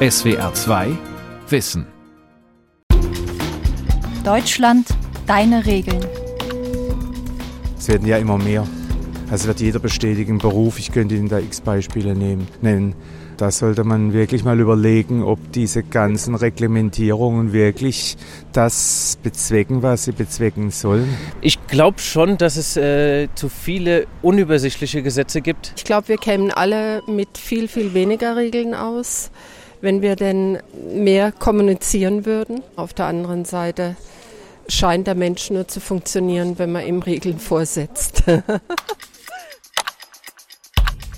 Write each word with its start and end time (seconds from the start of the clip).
SWR 0.00 0.54
2 0.54 0.96
Wissen. 1.48 1.84
Deutschland, 4.24 4.86
deine 5.26 5.66
Regeln. 5.66 6.06
Es 7.76 7.88
werden 7.88 8.06
ja 8.06 8.16
immer 8.18 8.38
mehr. 8.38 8.64
Also 9.28 9.48
wird 9.48 9.58
jeder 9.58 9.80
bestätigen 9.80 10.38
Beruf. 10.38 10.78
Ich 10.78 10.92
könnte 10.92 11.16
Ihnen 11.16 11.28
da 11.28 11.40
x 11.40 11.60
Beispiele 11.62 12.14
nehmen, 12.14 12.46
nennen. 12.62 12.94
Da 13.38 13.50
sollte 13.50 13.82
man 13.82 14.12
wirklich 14.12 14.44
mal 14.44 14.60
überlegen, 14.60 15.24
ob 15.24 15.50
diese 15.50 15.82
ganzen 15.82 16.36
Reglementierungen 16.36 17.52
wirklich 17.52 18.16
das 18.52 19.18
bezwecken, 19.24 19.82
was 19.82 20.04
sie 20.04 20.12
bezwecken 20.12 20.70
sollen. 20.70 21.08
Ich 21.40 21.66
glaube 21.66 21.98
schon, 21.98 22.38
dass 22.38 22.56
es 22.56 22.76
äh, 22.76 23.26
zu 23.34 23.48
viele 23.48 24.06
unübersichtliche 24.22 25.02
Gesetze 25.02 25.40
gibt. 25.40 25.72
Ich 25.76 25.82
glaube, 25.82 26.06
wir 26.06 26.18
kämen 26.18 26.52
alle 26.52 27.02
mit 27.08 27.36
viel, 27.36 27.66
viel 27.66 27.94
weniger 27.94 28.36
Regeln 28.36 28.74
aus 28.74 29.32
wenn 29.80 30.02
wir 30.02 30.16
denn 30.16 30.58
mehr 30.92 31.32
kommunizieren 31.32 32.26
würden. 32.26 32.62
Auf 32.76 32.92
der 32.94 33.06
anderen 33.06 33.44
Seite 33.44 33.96
scheint 34.68 35.06
der 35.06 35.14
Mensch 35.14 35.50
nur 35.50 35.68
zu 35.68 35.80
funktionieren, 35.80 36.58
wenn 36.58 36.72
man 36.72 36.86
ihm 36.86 37.00
Regeln 37.00 37.38
vorsetzt. 37.38 38.22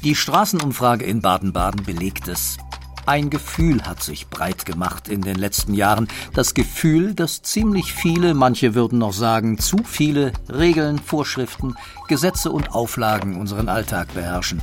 Die 0.02 0.14
Straßenumfrage 0.14 1.04
in 1.04 1.20
Baden-Baden 1.20 1.84
belegt 1.84 2.26
es. 2.28 2.56
Ein 3.04 3.28
Gefühl 3.28 3.82
hat 3.82 4.02
sich 4.02 4.28
breit 4.28 4.64
gemacht 4.64 5.08
in 5.08 5.20
den 5.20 5.36
letzten 5.36 5.74
Jahren. 5.74 6.08
Das 6.32 6.54
Gefühl, 6.54 7.14
dass 7.14 7.42
ziemlich 7.42 7.92
viele, 7.92 8.34
manche 8.34 8.74
würden 8.74 8.98
noch 8.98 9.12
sagen 9.12 9.58
zu 9.58 9.78
viele 9.84 10.32
Regeln, 10.48 10.98
Vorschriften, 10.98 11.74
Gesetze 12.08 12.50
und 12.50 12.72
Auflagen 12.72 13.38
unseren 13.38 13.68
Alltag 13.68 14.14
beherrschen. 14.14 14.62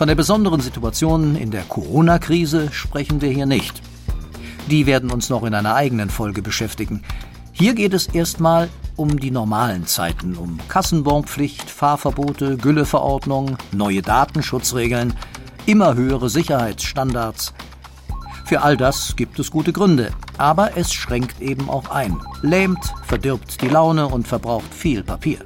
Von 0.00 0.08
der 0.08 0.14
besonderen 0.14 0.62
Situation 0.62 1.36
in 1.36 1.50
der 1.50 1.60
Corona-Krise 1.60 2.72
sprechen 2.72 3.20
wir 3.20 3.28
hier 3.28 3.44
nicht. 3.44 3.82
Die 4.70 4.86
werden 4.86 5.10
uns 5.10 5.28
noch 5.28 5.42
in 5.42 5.52
einer 5.52 5.74
eigenen 5.74 6.08
Folge 6.08 6.40
beschäftigen. 6.40 7.02
Hier 7.52 7.74
geht 7.74 7.92
es 7.92 8.06
erstmal 8.06 8.70
um 8.96 9.20
die 9.20 9.30
normalen 9.30 9.86
Zeiten, 9.86 10.36
um 10.36 10.58
Kassenbonpflicht, 10.68 11.68
Fahrverbote, 11.68 12.56
Gülleverordnung, 12.56 13.58
neue 13.72 14.00
Datenschutzregeln, 14.00 15.12
immer 15.66 15.94
höhere 15.94 16.30
Sicherheitsstandards. 16.30 17.52
Für 18.46 18.62
all 18.62 18.78
das 18.78 19.16
gibt 19.16 19.38
es 19.38 19.50
gute 19.50 19.74
Gründe, 19.74 20.12
aber 20.38 20.78
es 20.78 20.94
schränkt 20.94 21.42
eben 21.42 21.68
auch 21.68 21.90
ein, 21.90 22.16
lähmt, 22.40 22.94
verdirbt 23.04 23.60
die 23.60 23.68
Laune 23.68 24.08
und 24.08 24.26
verbraucht 24.26 24.72
viel 24.72 25.02
Papier. 25.02 25.40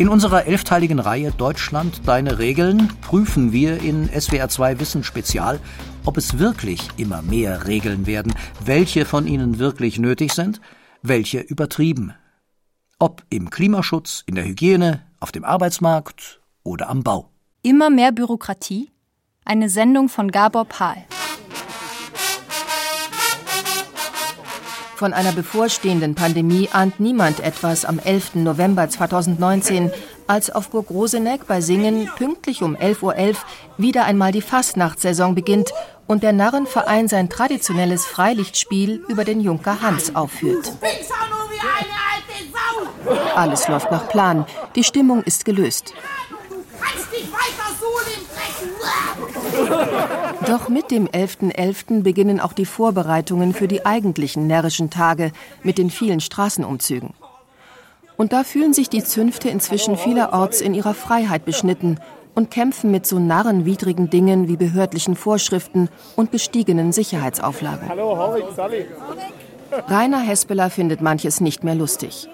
In 0.00 0.08
unserer 0.08 0.46
elfteiligen 0.46 0.98
Reihe 0.98 1.30
Deutschland 1.30 2.00
deine 2.06 2.38
Regeln 2.38 2.88
prüfen 3.02 3.52
wir 3.52 3.82
in 3.82 4.08
SWR 4.08 4.48
2 4.48 4.80
Wissen 4.80 5.04
Spezial, 5.04 5.60
ob 6.06 6.16
es 6.16 6.38
wirklich 6.38 6.88
immer 6.96 7.20
mehr 7.20 7.66
Regeln 7.66 8.06
werden, 8.06 8.32
welche 8.64 9.04
von 9.04 9.26
ihnen 9.26 9.58
wirklich 9.58 9.98
nötig 9.98 10.32
sind, 10.32 10.62
welche 11.02 11.40
übertrieben. 11.40 12.14
Ob 12.98 13.24
im 13.28 13.50
Klimaschutz, 13.50 14.22
in 14.24 14.36
der 14.36 14.46
Hygiene, 14.46 15.02
auf 15.20 15.32
dem 15.32 15.44
Arbeitsmarkt 15.44 16.40
oder 16.62 16.88
am 16.88 17.02
Bau. 17.02 17.28
Immer 17.60 17.90
mehr 17.90 18.10
Bürokratie? 18.10 18.90
Eine 19.44 19.68
Sendung 19.68 20.08
von 20.08 20.30
Gabor 20.30 20.64
Pahl. 20.64 21.04
Von 25.00 25.14
einer 25.14 25.32
bevorstehenden 25.32 26.14
Pandemie 26.14 26.68
ahnt 26.70 27.00
niemand 27.00 27.40
etwas 27.40 27.86
am 27.86 27.98
11. 27.98 28.34
November 28.34 28.86
2019, 28.86 29.90
als 30.26 30.50
auf 30.50 30.68
Burg 30.68 30.90
Roseneck 30.90 31.46
bei 31.46 31.62
Singen 31.62 32.10
pünktlich 32.18 32.62
um 32.62 32.76
11.11 32.76 33.02
Uhr 33.02 33.14
.11 33.14 33.36
wieder 33.78 34.04
einmal 34.04 34.30
die 34.30 34.42
Fastnachtssaison 34.42 35.34
beginnt 35.34 35.72
und 36.06 36.22
der 36.22 36.34
Narrenverein 36.34 37.08
sein 37.08 37.30
traditionelles 37.30 38.04
Freilichtspiel 38.04 39.02
über 39.08 39.24
den 39.24 39.40
Junker 39.40 39.80
Hans 39.80 40.14
aufführt. 40.14 40.70
Alles 43.34 43.68
läuft 43.68 43.90
nach 43.90 44.06
Plan. 44.10 44.44
Die 44.74 44.84
Stimmung 44.84 45.22
ist 45.22 45.46
gelöst. 45.46 45.94
Doch 50.46 50.68
mit 50.68 50.90
dem 50.90 51.06
11.11. 51.06 51.54
.11. 51.54 52.02
beginnen 52.02 52.40
auch 52.40 52.52
die 52.52 52.66
Vorbereitungen 52.66 53.52
für 53.52 53.68
die 53.68 53.84
eigentlichen 53.84 54.46
närrischen 54.46 54.90
Tage 54.90 55.32
mit 55.62 55.78
den 55.78 55.90
vielen 55.90 56.20
Straßenumzügen. 56.20 57.14
Und 58.16 58.32
da 58.32 58.44
fühlen 58.44 58.72
sich 58.72 58.88
die 58.88 59.02
Zünfte 59.02 59.48
inzwischen 59.48 59.96
vielerorts 59.96 60.60
in 60.60 60.74
ihrer 60.74 60.94
Freiheit 60.94 61.44
beschnitten 61.44 61.98
und 62.34 62.50
kämpfen 62.50 62.90
mit 62.90 63.06
so 63.06 63.18
narrenwidrigen 63.18 64.10
Dingen 64.10 64.48
wie 64.48 64.56
behördlichen 64.56 65.16
Vorschriften 65.16 65.88
und 66.16 66.30
gestiegenen 66.30 66.92
Sicherheitsauflagen. 66.92 67.90
Rainer 69.88 70.20
Hespeler 70.20 70.70
findet 70.70 71.00
manches 71.00 71.40
nicht 71.40 71.64
mehr 71.64 71.74
lustig. 71.74 72.28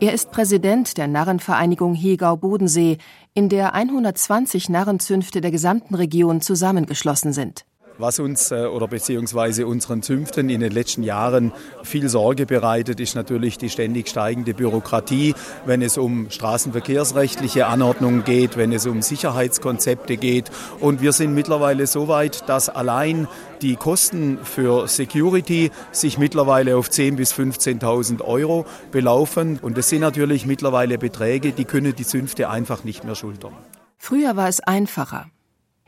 Er 0.00 0.12
ist 0.12 0.32
Präsident 0.32 0.98
der 0.98 1.06
Narrenvereinigung 1.06 1.94
Hegau-Bodensee, 1.94 2.98
in 3.34 3.48
der 3.48 3.74
120 3.74 4.68
Narrenzünfte 4.68 5.40
der 5.40 5.50
gesamten 5.50 5.94
Region 5.94 6.42
zusammengeschlossen 6.42 7.32
sind. 7.32 7.64
Was 7.98 8.18
uns 8.18 8.50
äh, 8.50 8.64
oder 8.64 8.88
beziehungsweise 8.88 9.66
unseren 9.66 10.02
Zünften 10.02 10.48
in 10.48 10.60
den 10.60 10.72
letzten 10.72 11.02
Jahren 11.02 11.52
viel 11.82 12.08
Sorge 12.08 12.46
bereitet, 12.46 13.00
ist 13.00 13.14
natürlich 13.14 13.58
die 13.58 13.70
ständig 13.70 14.08
steigende 14.08 14.54
Bürokratie, 14.54 15.34
wenn 15.66 15.82
es 15.82 15.98
um 15.98 16.30
straßenverkehrsrechtliche 16.30 17.66
Anordnungen 17.66 18.24
geht, 18.24 18.56
wenn 18.56 18.72
es 18.72 18.86
um 18.86 19.02
Sicherheitskonzepte 19.02 20.16
geht. 20.16 20.50
Und 20.80 21.02
wir 21.02 21.12
sind 21.12 21.34
mittlerweile 21.34 21.86
so 21.86 22.08
weit, 22.08 22.48
dass 22.48 22.68
allein 22.68 23.28
die 23.60 23.76
Kosten 23.76 24.38
für 24.42 24.88
Security 24.88 25.70
sich 25.92 26.18
mittlerweile 26.18 26.76
auf 26.76 26.88
10.000 26.88 27.16
bis 27.16 27.32
15.000 27.34 28.22
Euro 28.22 28.66
belaufen. 28.90 29.58
Und 29.60 29.76
das 29.76 29.88
sind 29.88 30.00
natürlich 30.00 30.46
mittlerweile 30.46 30.98
Beträge, 30.98 31.52
die 31.52 31.64
können 31.64 31.94
die 31.94 32.06
Zünfte 32.06 32.48
einfach 32.48 32.84
nicht 32.84 33.04
mehr 33.04 33.14
schultern. 33.14 33.52
Früher 33.98 34.36
war 34.36 34.48
es 34.48 34.60
einfacher. 34.60 35.26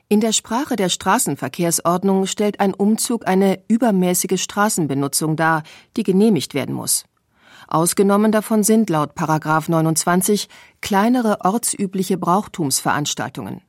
In 0.09 0.21
der 0.21 0.33
Sprache 0.33 0.77
der 0.77 0.91
Straßenverkehrsordnung 0.91 2.27
stellt 2.27 2.61
ein 2.61 2.75
Umzug 2.75 3.27
eine 3.27 3.63
übermäßige 3.69 4.41
Straßenbenutzung 4.41 5.35
dar, 5.35 5.63
die 5.97 6.03
genehmigt 6.03 6.53
werden 6.53 6.75
muss. 6.75 7.05
Ausgenommen 7.69 8.31
davon 8.31 8.63
sind 8.63 8.91
laut 8.91 9.15
Paragraph 9.15 9.69
29 9.69 10.49
kleinere 10.83 11.39
ortsübliche 11.41 12.19
Brauchtumsveranstaltungen. 12.19 13.63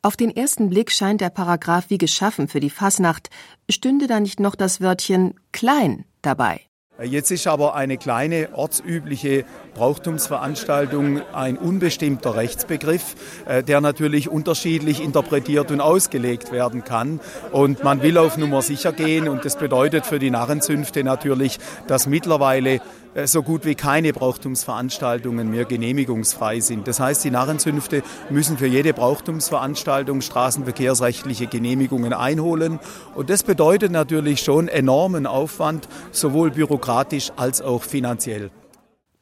Auf 0.00 0.16
den 0.16 0.34
ersten 0.34 0.70
Blick 0.70 0.90
scheint 0.90 1.20
der 1.20 1.30
Paragraph 1.30 1.90
wie 1.90 1.98
geschaffen 1.98 2.48
für 2.48 2.58
die 2.58 2.70
Fasnacht, 2.70 3.28
stünde 3.70 4.06
da 4.06 4.20
nicht 4.20 4.40
noch 4.40 4.54
das 4.54 4.80
Wörtchen 4.80 5.34
klein 5.52 6.06
dabei. 6.22 6.62
Jetzt 7.02 7.30
ist 7.30 7.46
aber 7.46 7.74
eine 7.74 7.96
kleine 7.96 8.50
ortsübliche 8.54 9.44
Brauchtumsveranstaltung 9.74 11.22
ein 11.32 11.56
unbestimmter 11.56 12.36
Rechtsbegriff, 12.36 13.14
äh, 13.46 13.62
der 13.62 13.80
natürlich 13.80 14.28
unterschiedlich 14.28 15.02
interpretiert 15.02 15.70
und 15.70 15.80
ausgelegt 15.80 16.52
werden 16.52 16.84
kann. 16.84 17.20
Und 17.52 17.82
man 17.84 18.02
will 18.02 18.18
auf 18.18 18.36
Nummer 18.36 18.62
sicher 18.62 18.92
gehen 18.92 19.28
und 19.28 19.44
das 19.44 19.56
bedeutet 19.56 20.06
für 20.06 20.18
die 20.18 20.30
Narrenzünfte 20.30 21.04
natürlich, 21.04 21.58
dass 21.86 22.06
mittlerweile 22.06 22.80
äh, 23.14 23.26
so 23.26 23.42
gut 23.42 23.64
wie 23.64 23.74
keine 23.74 24.12
Brauchtumsveranstaltungen 24.12 25.50
mehr 25.50 25.64
genehmigungsfrei 25.64 26.60
sind. 26.60 26.88
Das 26.88 27.00
heißt, 27.00 27.24
die 27.24 27.30
Narrenzünfte 27.30 28.02
müssen 28.30 28.58
für 28.58 28.66
jede 28.66 28.92
Brauchtumsveranstaltung 28.92 30.20
straßenverkehrsrechtliche 30.20 31.46
Genehmigungen 31.46 32.12
einholen. 32.12 32.78
Und 33.14 33.30
das 33.30 33.42
bedeutet 33.42 33.92
natürlich 33.92 34.40
schon 34.40 34.68
enormen 34.68 35.26
Aufwand, 35.26 35.88
sowohl 36.10 36.50
bürokratisch 36.50 37.32
als 37.36 37.60
auch 37.60 37.82
finanziell. 37.82 38.50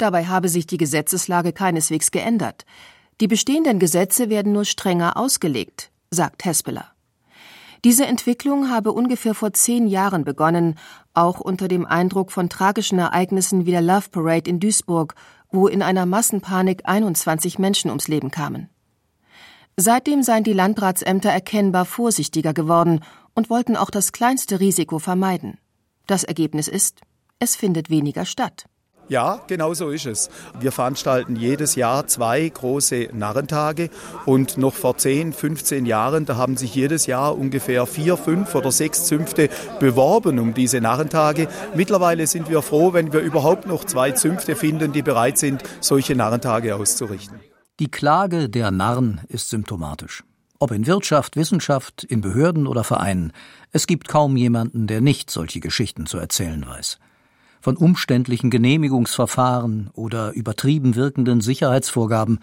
Dabei 0.00 0.24
habe 0.24 0.48
sich 0.48 0.66
die 0.66 0.78
Gesetzeslage 0.78 1.52
keineswegs 1.52 2.10
geändert. 2.10 2.64
Die 3.20 3.28
bestehenden 3.28 3.78
Gesetze 3.78 4.30
werden 4.30 4.50
nur 4.50 4.64
strenger 4.64 5.18
ausgelegt, 5.18 5.90
sagt 6.10 6.46
Hespeler. 6.46 6.92
Diese 7.84 8.06
Entwicklung 8.06 8.70
habe 8.70 8.92
ungefähr 8.92 9.34
vor 9.34 9.52
zehn 9.52 9.86
Jahren 9.86 10.24
begonnen, 10.24 10.78
auch 11.12 11.38
unter 11.38 11.68
dem 11.68 11.84
Eindruck 11.84 12.32
von 12.32 12.48
tragischen 12.48 12.98
Ereignissen 12.98 13.66
wie 13.66 13.72
der 13.72 13.82
Love 13.82 14.08
Parade 14.10 14.48
in 14.48 14.58
Duisburg, 14.58 15.14
wo 15.50 15.68
in 15.68 15.82
einer 15.82 16.06
Massenpanik 16.06 16.80
21 16.86 17.58
Menschen 17.58 17.90
ums 17.90 18.08
Leben 18.08 18.30
kamen. 18.30 18.70
Seitdem 19.76 20.22
seien 20.22 20.44
die 20.44 20.54
Landratsämter 20.54 21.28
erkennbar 21.28 21.84
vorsichtiger 21.84 22.54
geworden 22.54 23.00
und 23.34 23.50
wollten 23.50 23.76
auch 23.76 23.90
das 23.90 24.12
kleinste 24.12 24.60
Risiko 24.60 24.98
vermeiden. 24.98 25.58
Das 26.06 26.24
Ergebnis 26.24 26.68
ist, 26.68 27.02
es 27.38 27.54
findet 27.54 27.90
weniger 27.90 28.24
statt. 28.24 28.64
Ja, 29.10 29.40
genau 29.48 29.74
so 29.74 29.90
ist 29.90 30.06
es. 30.06 30.30
Wir 30.60 30.70
veranstalten 30.70 31.34
jedes 31.34 31.74
Jahr 31.74 32.06
zwei 32.06 32.48
große 32.48 33.08
Narrentage 33.12 33.90
und 34.24 34.56
noch 34.56 34.74
vor 34.74 34.96
10, 34.98 35.32
15 35.32 35.84
Jahren, 35.84 36.26
da 36.26 36.36
haben 36.36 36.56
sich 36.56 36.76
jedes 36.76 37.06
Jahr 37.06 37.36
ungefähr 37.36 37.86
vier, 37.86 38.16
fünf 38.16 38.54
oder 38.54 38.70
sechs 38.70 39.06
Zünfte 39.06 39.48
beworben 39.80 40.38
um 40.38 40.54
diese 40.54 40.80
Narrentage. 40.80 41.48
Mittlerweile 41.74 42.28
sind 42.28 42.48
wir 42.48 42.62
froh, 42.62 42.92
wenn 42.92 43.12
wir 43.12 43.18
überhaupt 43.18 43.66
noch 43.66 43.84
zwei 43.84 44.12
Zünfte 44.12 44.54
finden, 44.54 44.92
die 44.92 45.02
bereit 45.02 45.38
sind, 45.38 45.64
solche 45.80 46.14
Narrentage 46.14 46.76
auszurichten. 46.76 47.40
Die 47.80 47.90
Klage 47.90 48.48
der 48.48 48.70
Narren 48.70 49.22
ist 49.26 49.48
symptomatisch. 49.48 50.22
Ob 50.60 50.70
in 50.70 50.86
Wirtschaft, 50.86 51.34
Wissenschaft, 51.34 52.04
in 52.04 52.20
Behörden 52.20 52.68
oder 52.68 52.84
Vereinen, 52.84 53.32
es 53.72 53.88
gibt 53.88 54.06
kaum 54.06 54.36
jemanden, 54.36 54.86
der 54.86 55.00
nicht 55.00 55.32
solche 55.32 55.58
Geschichten 55.58 56.06
zu 56.06 56.18
erzählen 56.18 56.64
weiß. 56.64 57.00
Von 57.60 57.76
umständlichen 57.76 58.50
Genehmigungsverfahren 58.50 59.90
oder 59.92 60.32
übertrieben 60.32 60.94
wirkenden 60.96 61.40
Sicherheitsvorgaben 61.42 62.40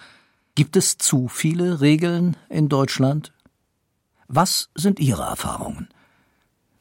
gibt 0.53 0.75
es 0.75 0.97
zu 0.97 1.27
viele 1.27 1.81
Regeln 1.81 2.37
in 2.49 2.69
Deutschland? 2.69 3.33
Was 4.27 4.69
sind 4.75 4.99
Ihre 4.99 5.23
Erfahrungen? 5.23 5.87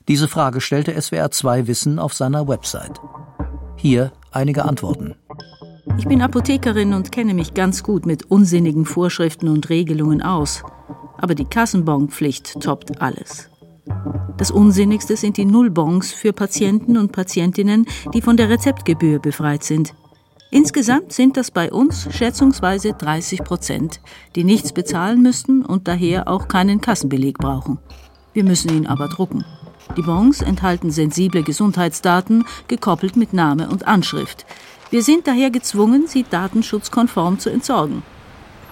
Diese 0.08 0.28
Frage 0.28 0.60
stellte 0.60 1.00
SWR 1.00 1.30
2 1.30 1.66
Wissen 1.66 1.98
auf 1.98 2.12
seiner 2.12 2.46
Website. 2.46 3.00
Hier 3.76 4.12
einige 4.30 4.64
Antworten. 4.64 5.14
Ich 5.98 6.06
bin 6.06 6.20
Apothekerin 6.20 6.92
und 6.92 7.12
kenne 7.12 7.32
mich 7.32 7.54
ganz 7.54 7.82
gut 7.82 8.04
mit 8.04 8.30
unsinnigen 8.30 8.84
Vorschriften 8.84 9.48
und 9.48 9.70
Regelungen 9.70 10.20
aus. 10.20 10.62
Aber 11.18 11.34
die 11.34 11.46
Kassenbonpflicht 11.46 12.60
toppt 12.60 13.00
alles. 13.00 13.48
Das 14.38 14.50
Unsinnigste 14.50 15.16
sind 15.16 15.38
die 15.38 15.46
Nullbons 15.46 16.12
für 16.12 16.34
Patienten 16.34 16.98
und 16.98 17.10
Patientinnen, 17.10 17.86
die 18.12 18.20
von 18.20 18.36
der 18.36 18.50
Rezeptgebühr 18.50 19.18
befreit 19.18 19.64
sind. 19.64 19.94
Insgesamt 20.50 21.12
sind 21.12 21.38
das 21.38 21.50
bei 21.50 21.72
uns 21.72 22.06
schätzungsweise 22.14 22.92
30 22.92 23.44
Prozent, 23.44 24.00
die 24.34 24.44
nichts 24.44 24.72
bezahlen 24.72 25.22
müssten 25.22 25.64
und 25.64 25.88
daher 25.88 26.28
auch 26.28 26.48
keinen 26.48 26.82
Kassenbeleg 26.82 27.38
brauchen. 27.38 27.78
Wir 28.34 28.44
müssen 28.44 28.76
ihn 28.76 28.86
aber 28.86 29.08
drucken. 29.08 29.44
Die 29.96 30.02
Bons 30.02 30.42
enthalten 30.42 30.90
sensible 30.90 31.42
Gesundheitsdaten, 31.42 32.44
gekoppelt 32.68 33.16
mit 33.16 33.32
Name 33.32 33.70
und 33.70 33.88
Anschrift. 33.88 34.44
Wir 34.90 35.02
sind 35.02 35.26
daher 35.26 35.50
gezwungen, 35.50 36.06
sie 36.06 36.24
datenschutzkonform 36.28 37.38
zu 37.38 37.48
entsorgen. 37.48 38.02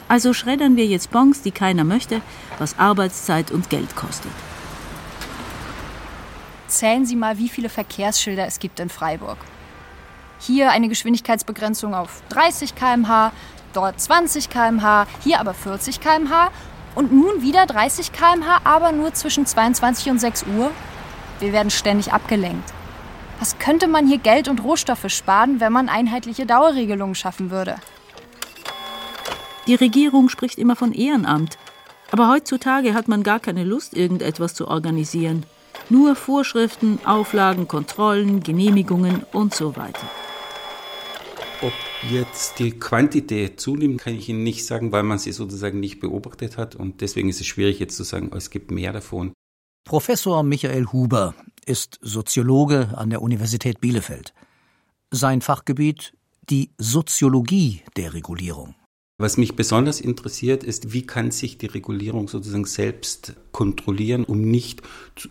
Also 0.08 0.34
schreddern 0.34 0.76
wir 0.76 0.86
jetzt 0.86 1.10
Bons, 1.10 1.40
die 1.40 1.52
keiner 1.52 1.84
möchte, 1.84 2.20
was 2.58 2.78
Arbeitszeit 2.78 3.50
und 3.50 3.70
Geld 3.70 3.96
kostet. 3.96 4.32
Zählen 6.74 7.06
Sie 7.06 7.14
mal, 7.14 7.38
wie 7.38 7.48
viele 7.48 7.68
Verkehrsschilder 7.68 8.48
es 8.48 8.58
gibt 8.58 8.80
in 8.80 8.88
Freiburg. 8.88 9.38
Hier 10.40 10.72
eine 10.72 10.88
Geschwindigkeitsbegrenzung 10.88 11.94
auf 11.94 12.20
30 12.30 12.74
km/h, 12.74 13.30
dort 13.72 14.00
20 14.00 14.50
km/h, 14.50 15.06
hier 15.22 15.38
aber 15.38 15.54
40 15.54 16.00
km/h 16.00 16.50
und 16.96 17.12
nun 17.12 17.42
wieder 17.42 17.66
30 17.66 18.10
km/h, 18.10 18.62
aber 18.64 18.90
nur 18.90 19.14
zwischen 19.14 19.46
22 19.46 20.10
und 20.10 20.18
6 20.18 20.46
Uhr. 20.58 20.72
Wir 21.38 21.52
werden 21.52 21.70
ständig 21.70 22.12
abgelenkt. 22.12 22.72
Was 23.38 23.56
könnte 23.60 23.86
man 23.86 24.08
hier 24.08 24.18
Geld 24.18 24.48
und 24.48 24.64
Rohstoffe 24.64 25.08
sparen, 25.10 25.60
wenn 25.60 25.72
man 25.72 25.88
einheitliche 25.88 26.44
Dauerregelungen 26.44 27.14
schaffen 27.14 27.52
würde? 27.52 27.76
Die 29.68 29.76
Regierung 29.76 30.28
spricht 30.28 30.58
immer 30.58 30.74
von 30.74 30.92
Ehrenamt. 30.92 31.56
Aber 32.10 32.28
heutzutage 32.28 32.94
hat 32.94 33.06
man 33.06 33.22
gar 33.22 33.38
keine 33.38 33.62
Lust, 33.62 33.94
irgendetwas 33.94 34.54
zu 34.54 34.66
organisieren. 34.66 35.46
Nur 35.90 36.16
Vorschriften, 36.16 36.98
Auflagen, 37.04 37.68
Kontrollen, 37.68 38.42
Genehmigungen 38.42 39.22
und 39.32 39.54
so 39.54 39.76
weiter. 39.76 40.08
Ob 41.62 41.72
jetzt 42.10 42.58
die 42.58 42.72
Quantität 42.72 43.60
zunimmt, 43.60 44.00
kann 44.00 44.14
ich 44.14 44.28
Ihnen 44.28 44.42
nicht 44.42 44.66
sagen, 44.66 44.92
weil 44.92 45.02
man 45.02 45.18
sie 45.18 45.32
sozusagen 45.32 45.80
nicht 45.80 46.00
beobachtet 46.00 46.56
hat. 46.58 46.74
Und 46.74 47.00
deswegen 47.00 47.28
ist 47.28 47.40
es 47.40 47.46
schwierig 47.46 47.78
jetzt 47.78 47.96
zu 47.96 48.02
sagen, 48.02 48.30
es 48.34 48.50
gibt 48.50 48.70
mehr 48.70 48.92
davon. 48.92 49.32
Professor 49.84 50.42
Michael 50.42 50.86
Huber 50.86 51.34
ist 51.66 51.98
Soziologe 52.02 52.88
an 52.96 53.10
der 53.10 53.22
Universität 53.22 53.80
Bielefeld. 53.80 54.32
Sein 55.10 55.42
Fachgebiet 55.42 56.14
die 56.50 56.70
Soziologie 56.78 57.82
der 57.96 58.14
Regulierung. 58.14 58.74
Was 59.16 59.36
mich 59.36 59.54
besonders 59.54 60.00
interessiert, 60.00 60.64
ist, 60.64 60.92
wie 60.92 61.06
kann 61.06 61.30
sich 61.30 61.56
die 61.56 61.66
Regulierung 61.66 62.26
sozusagen 62.26 62.64
selbst 62.64 63.34
kontrollieren, 63.52 64.24
um 64.24 64.40
nicht 64.40 64.82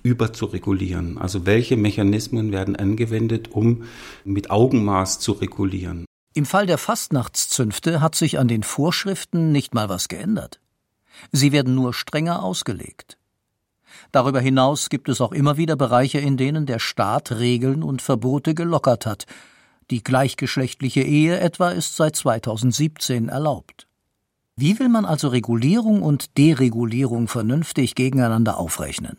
überzuregulieren? 0.04 1.18
Also 1.18 1.46
welche 1.46 1.76
Mechanismen 1.76 2.54
werden 2.54 2.78
angewendet, 2.78 3.52
um 3.52 3.84
mit 4.24 4.52
Augenmaß 4.52 5.20
zu 5.20 5.34
regulieren? 5.34 6.06
Im 6.34 6.46
Fall 6.46 6.66
der 6.66 6.78
Fastnachtszünfte 6.78 8.00
hat 8.00 8.16
sich 8.16 8.40
an 8.40 8.48
den 8.48 8.64
Vorschriften 8.64 9.52
nicht 9.52 9.74
mal 9.74 9.90
was 9.90 10.08
geändert. 10.08 10.62
Sie 11.34 11.52
werden 11.52 11.76
nur 11.76 11.94
strenger 11.94 12.42
ausgelegt. 12.42 13.18
Darüber 14.14 14.40
hinaus 14.40 14.90
gibt 14.90 15.10
es 15.10 15.20
auch 15.20 15.34
immer 15.34 15.58
wieder 15.58 15.76
Bereiche, 15.76 16.20
in 16.20 16.38
denen 16.38 16.66
der 16.66 16.80
Staat 16.80 17.34
Regeln 17.34 17.84
und 17.84 18.02
Verbote 18.02 18.56
gelockert 18.56 19.06
hat. 19.06 19.26
Die 19.92 20.04
gleichgeschlechtliche 20.04 21.02
Ehe 21.02 21.40
etwa 21.40 21.70
ist 21.70 21.96
seit 21.96 22.16
2017 22.16 23.30
erlaubt. 23.30 23.88
Wie 24.56 24.80
will 24.80 24.90
man 24.90 25.06
also 25.06 25.30
Regulierung 25.30 26.04
und 26.04 26.38
Deregulierung 26.38 27.28
vernünftig 27.28 27.96
gegeneinander 27.96 28.58
aufrechnen? 28.58 29.18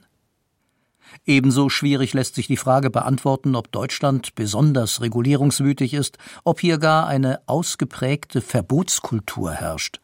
Ebenso 1.27 1.69
schwierig 1.69 2.13
lässt 2.13 2.35
sich 2.35 2.47
die 2.47 2.57
Frage 2.57 2.91
beantworten, 2.91 3.55
ob 3.55 3.71
Deutschland 3.73 4.35
besonders 4.35 5.01
regulierungswütig 5.01 5.95
ist, 5.95 6.19
ob 6.45 6.61
hier 6.61 6.79
gar 6.79 7.07
eine 7.07 7.41
ausgeprägte 7.47 8.41
Verbotskultur 8.41 9.53
herrscht. 9.53 10.01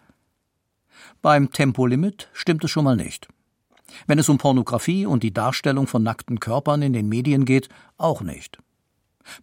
Beim 1.22 1.52
Tempolimit 1.52 2.28
stimmt 2.32 2.64
es 2.64 2.70
schon 2.70 2.84
mal 2.84 2.96
nicht. 2.96 3.28
Wenn 4.06 4.18
es 4.18 4.28
um 4.28 4.38
Pornografie 4.38 5.06
und 5.06 5.22
die 5.22 5.34
Darstellung 5.34 5.86
von 5.86 6.02
nackten 6.02 6.40
Körpern 6.40 6.82
in 6.82 6.92
den 6.92 7.08
Medien 7.08 7.44
geht, 7.44 7.68
auch 7.98 8.22
nicht. 8.22 8.58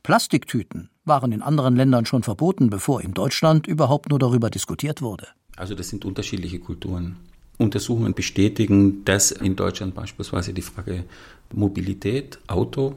Plastiktüten 0.03 0.89
waren 1.05 1.31
in 1.31 1.41
anderen 1.41 1.75
Ländern 1.75 2.05
schon 2.05 2.23
verboten, 2.23 2.69
bevor 2.69 3.01
in 3.01 3.13
Deutschland 3.13 3.67
überhaupt 3.67 4.09
nur 4.09 4.19
darüber 4.19 4.49
diskutiert 4.49 5.01
wurde. 5.01 5.27
Also 5.55 5.75
das 5.75 5.89
sind 5.89 6.05
unterschiedliche 6.05 6.59
Kulturen. 6.59 7.17
Untersuchungen 7.57 8.13
bestätigen, 8.13 9.03
dass 9.05 9.31
in 9.31 9.55
Deutschland 9.55 9.95
beispielsweise 9.95 10.53
die 10.53 10.61
Frage 10.61 11.05
Mobilität, 11.51 12.37
Auto 12.47 12.95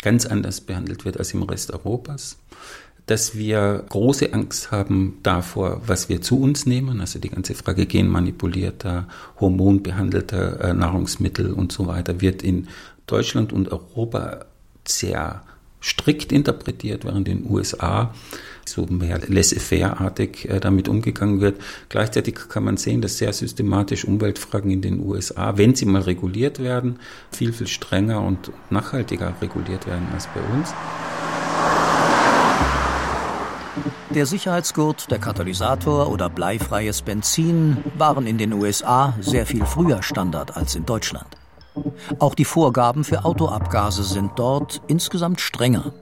ganz 0.00 0.24
anders 0.24 0.60
behandelt 0.60 1.04
wird 1.04 1.18
als 1.18 1.34
im 1.34 1.42
Rest 1.42 1.72
Europas 1.72 2.38
dass 3.06 3.36
wir 3.36 3.84
große 3.88 4.32
Angst 4.32 4.70
haben 4.70 5.18
davor, 5.22 5.82
was 5.86 6.08
wir 6.08 6.22
zu 6.22 6.40
uns 6.40 6.66
nehmen, 6.66 7.00
also 7.00 7.18
die 7.18 7.30
ganze 7.30 7.54
Frage 7.54 7.86
genmanipulierter, 7.86 9.08
hormonbehandelter 9.40 10.60
äh, 10.60 10.74
Nahrungsmittel 10.74 11.52
und 11.52 11.72
so 11.72 11.86
weiter, 11.86 12.20
wird 12.20 12.42
in 12.42 12.68
Deutschland 13.06 13.52
und 13.52 13.72
Europa 13.72 14.44
sehr 14.86 15.42
strikt 15.82 16.32
interpretiert, 16.32 17.04
während 17.04 17.28
in 17.28 17.42
den 17.42 17.50
USA 17.50 18.14
so 18.64 18.86
mehr 18.86 19.20
laissez-faire-artig 19.26 20.48
äh, 20.48 20.60
damit 20.60 20.88
umgegangen 20.88 21.40
wird. 21.40 21.60
Gleichzeitig 21.88 22.36
kann 22.48 22.64
man 22.64 22.76
sehen, 22.76 23.00
dass 23.00 23.18
sehr 23.18 23.32
systematisch 23.32 24.04
Umweltfragen 24.04 24.70
in 24.70 24.82
den 24.82 25.00
USA, 25.00 25.56
wenn 25.58 25.74
sie 25.74 25.86
mal 25.86 26.02
reguliert 26.02 26.60
werden, 26.60 26.98
viel, 27.30 27.52
viel 27.52 27.66
strenger 27.66 28.22
und 28.22 28.52
nachhaltiger 28.70 29.34
reguliert 29.40 29.86
werden 29.86 30.06
als 30.14 30.28
bei 30.28 30.40
uns. 30.56 30.72
Der 34.10 34.26
Sicherheitsgurt, 34.26 35.10
der 35.10 35.18
Katalysator 35.18 36.10
oder 36.10 36.28
bleifreies 36.28 37.00
Benzin 37.00 37.78
waren 37.96 38.26
in 38.26 38.36
den 38.36 38.52
USA 38.52 39.16
sehr 39.20 39.46
viel 39.46 39.64
früher 39.64 40.02
Standard 40.02 40.54
als 40.56 40.74
in 40.76 40.84
Deutschland. 40.84 41.41
Auch 42.18 42.34
die 42.34 42.44
Vorgaben 42.44 43.04
für 43.04 43.24
Autoabgase 43.24 44.02
sind 44.04 44.32
dort 44.36 44.82
insgesamt 44.88 45.40
strenger. 45.40 45.92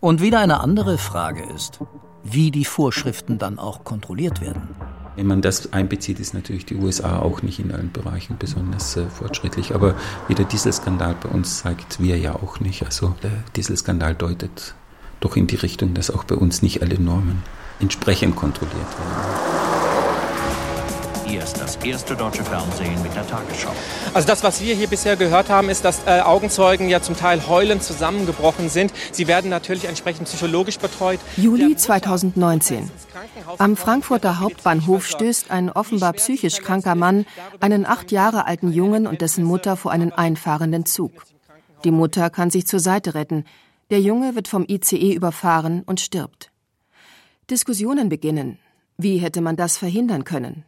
Und 0.00 0.20
wieder 0.20 0.40
eine 0.40 0.60
andere 0.60 0.98
Frage 0.98 1.42
ist, 1.54 1.80
wie 2.24 2.50
die 2.50 2.64
Vorschriften 2.64 3.38
dann 3.38 3.58
auch 3.58 3.84
kontrolliert 3.84 4.40
werden. 4.40 4.68
Wenn 5.16 5.26
man 5.26 5.42
das 5.42 5.72
einbezieht, 5.72 6.20
ist 6.20 6.32
natürlich 6.32 6.64
die 6.64 6.76
USA 6.76 7.18
auch 7.18 7.42
nicht 7.42 7.58
in 7.58 7.70
allen 7.70 7.92
Bereichen 7.92 8.36
besonders 8.38 8.96
äh, 8.96 9.06
fortschrittlich. 9.08 9.74
Aber 9.74 9.94
wie 10.26 10.34
der 10.34 10.46
Dieselskandal 10.46 11.14
bei 11.22 11.28
uns 11.28 11.58
zeigt, 11.58 12.00
wir 12.00 12.18
ja 12.18 12.34
auch 12.34 12.60
nicht. 12.60 12.82
Also 12.82 13.14
der 13.22 13.32
Dieselskandal 13.54 14.14
deutet 14.14 14.74
doch 15.20 15.36
in 15.36 15.46
die 15.46 15.56
Richtung, 15.56 15.92
dass 15.94 16.10
auch 16.10 16.24
bei 16.24 16.34
uns 16.34 16.62
nicht 16.62 16.82
alle 16.82 16.98
Normen 16.98 17.42
entsprechend 17.78 18.36
kontrolliert 18.36 18.74
werden. 18.74 19.71
Hier 21.32 21.42
ist 21.42 21.58
das 21.58 21.76
erste 21.76 22.14
deutsche 22.14 22.44
Fernsehen 22.44 23.02
mit 23.02 23.14
der 23.16 23.26
Tagesschau. 23.26 23.72
Also 24.12 24.28
das, 24.28 24.44
was 24.44 24.60
wir 24.60 24.74
hier 24.74 24.86
bisher 24.86 25.16
gehört 25.16 25.48
haben, 25.48 25.70
ist, 25.70 25.82
dass 25.82 26.06
äh, 26.06 26.20
Augenzeugen 26.20 26.90
ja 26.90 27.00
zum 27.00 27.16
Teil 27.16 27.46
heulend 27.48 27.82
zusammengebrochen 27.82 28.68
sind. 28.68 28.92
Sie 29.12 29.28
werden 29.28 29.48
natürlich 29.48 29.86
entsprechend 29.86 30.28
psychologisch 30.28 30.78
betreut. 30.78 31.20
Juli 31.38 31.74
2019. 31.74 32.90
Am 33.56 33.78
Frankfurter 33.78 34.40
Hauptbahnhof 34.40 35.06
stößt 35.06 35.50
ein 35.50 35.70
offenbar 35.70 36.12
psychisch 36.12 36.58
kranker 36.58 36.96
Mann 36.96 37.24
einen 37.60 37.86
acht 37.86 38.12
Jahre 38.12 38.46
alten 38.46 38.70
Jungen 38.70 39.06
und 39.06 39.22
dessen 39.22 39.42
Mutter 39.42 39.78
vor 39.78 39.90
einen 39.90 40.12
einfahrenden 40.12 40.84
Zug. 40.84 41.12
Die 41.84 41.92
Mutter 41.92 42.28
kann 42.28 42.50
sich 42.50 42.66
zur 42.66 42.80
Seite 42.80 43.14
retten. 43.14 43.44
Der 43.90 44.02
Junge 44.02 44.34
wird 44.34 44.48
vom 44.48 44.66
ICE 44.68 45.14
überfahren 45.14 45.82
und 45.86 45.98
stirbt. 45.98 46.50
Diskussionen 47.48 48.10
beginnen. 48.10 48.58
Wie 48.98 49.16
hätte 49.16 49.40
man 49.40 49.56
das 49.56 49.78
verhindern 49.78 50.24
können? 50.24 50.66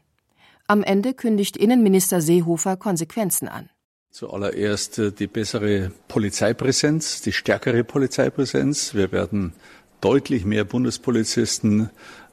Am 0.66 0.82
Ende 0.82 1.12
kündigt 1.12 1.58
Innenminister 1.58 2.22
Seehofer 2.22 2.78
Konsequenzen 2.78 3.48
an. 3.48 3.68
Zuallererst 4.10 4.98
äh, 4.98 5.12
die 5.12 5.26
bessere 5.26 5.92
Polizeipräsenz, 6.08 7.20
die 7.20 7.32
stärkere 7.32 7.84
Polizeipräsenz. 7.84 8.94
Wir 8.94 9.12
werden 9.12 9.52
deutlich 10.00 10.46
mehr 10.46 10.64
Bundespolizisten 10.64 11.90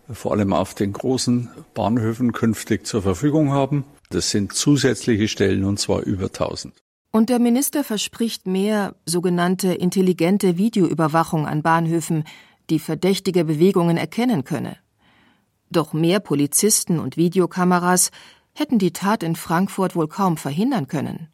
vor 0.09 0.31
allem 0.31 0.53
auf 0.53 0.73
den 0.75 0.93
großen 0.93 1.49
Bahnhöfen 1.73 2.31
künftig 2.31 2.85
zur 2.85 3.01
Verfügung 3.01 3.51
haben. 3.51 3.85
Das 4.09 4.29
sind 4.29 4.53
zusätzliche 4.53 5.27
Stellen 5.27 5.65
und 5.65 5.79
zwar 5.79 6.01
über 6.03 6.25
1000. 6.25 6.73
Und 7.11 7.29
der 7.29 7.39
Minister 7.39 7.83
verspricht 7.83 8.47
mehr 8.47 8.95
sogenannte 9.05 9.73
intelligente 9.73 10.57
Videoüberwachung 10.57 11.45
an 11.45 11.61
Bahnhöfen, 11.61 12.23
die 12.69 12.79
verdächtige 12.79 13.43
Bewegungen 13.43 13.97
erkennen 13.97 14.45
könne. 14.45 14.77
Doch 15.71 15.93
mehr 15.93 16.19
Polizisten 16.19 16.99
und 16.99 17.15
Videokameras 17.15 18.11
hätten 18.53 18.77
die 18.77 18.91
Tat 18.91 19.23
in 19.23 19.37
Frankfurt 19.37 19.95
wohl 19.95 20.09
kaum 20.09 20.35
verhindern 20.35 20.87
können. 20.87 21.29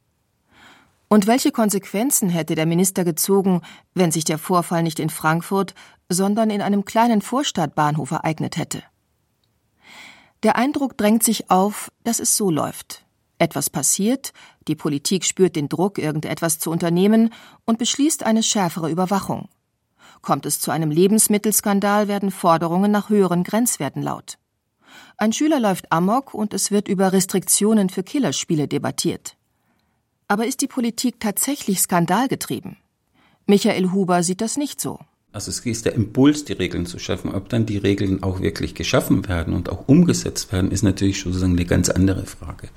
Und 1.10 1.25
welche 1.25 1.51
Konsequenzen 1.51 2.29
hätte 2.29 2.53
der 2.53 2.65
Minister 2.65 3.03
gezogen, 3.03 3.62
wenn 3.96 4.12
sich 4.12 4.25
der 4.25 4.38
Vorfall 4.38 4.84
nicht 4.84 5.00
in 5.00 5.10
Frankfurt, 5.10 5.74
sondern 6.10 6.50
in 6.50 6.62
einem 6.62 6.86
kleinen 6.86 7.22
Vorstadtbahnhof 7.22 8.12
ereignet 8.12 8.58
hätte? 8.58 8.84
Der 10.44 10.56
Eindruck 10.56 10.98
drängt 10.98 11.24
sich 11.24 11.50
auf, 11.50 11.89
dass 12.03 12.20
es 12.20 12.38
so 12.38 12.51
läuft. 12.51 13.06
Etwas 13.39 13.70
passiert, 13.70 14.34
die 14.67 14.75
Politik 14.75 15.25
spürt 15.25 15.56
den 15.56 15.70
Druck, 15.70 15.98
irgendetwas 15.98 16.60
zu 16.60 16.70
unternehmen 16.70 17.34
und 17.65 17.79
beschließt 17.79 18.24
eine 18.24 18.44
schärfere 18.44 18.91
Überwachung. 18.91 19.50
Kommt 20.22 20.46
es 20.46 20.60
zu 20.60 20.72
einem 20.72 20.92
Lebensmittelskandal, 20.92 22.08
werden 22.08 22.32
Forderungen 22.32 22.92
nach 22.92 23.10
höheren 23.10 23.44
Grenzwerten 23.44 24.02
laut. 24.02 24.38
Ein 25.18 25.34
Schüler 25.34 25.60
läuft 25.60 25.92
amok 25.92 26.34
und 26.34 26.54
es 26.54 26.72
wird 26.72 26.88
über 26.88 27.14
Restriktionen 27.14 27.90
für 27.90 28.04
Killerspiele 28.04 28.68
debattiert. 28.68 29.36
Aber 30.28 30.46
ist 30.46 30.62
die 30.62 30.68
Politik 30.68 31.20
tatsächlich 31.20 31.80
skandalgetrieben? 31.80 32.78
Michael 33.46 33.92
Huber 33.92 34.24
sieht 34.24 34.42
das 34.42 34.58
nicht 34.58 34.82
so. 34.82 35.00
Also 35.34 35.52
es 35.52 35.60
ist 35.60 35.86
der 35.86 35.94
Impuls, 35.94 36.46
die 36.46 36.54
Regeln 36.54 36.86
zu 36.86 37.00
schaffen. 37.00 37.34
Ob 37.34 37.48
dann 37.50 37.66
die 37.66 37.78
Regeln 37.78 38.24
auch 38.24 38.42
wirklich 38.42 38.76
geschaffen 38.76 39.28
werden 39.28 39.54
und 39.54 39.70
auch 39.70 39.88
umgesetzt 39.88 40.52
werden, 40.52 40.72
ist 40.72 40.84
natürlich 40.84 41.22
sozusagen 41.22 41.52
eine 41.52 41.66
ganz 41.66 41.90
andere 41.90 42.26
Frage. 42.26 42.70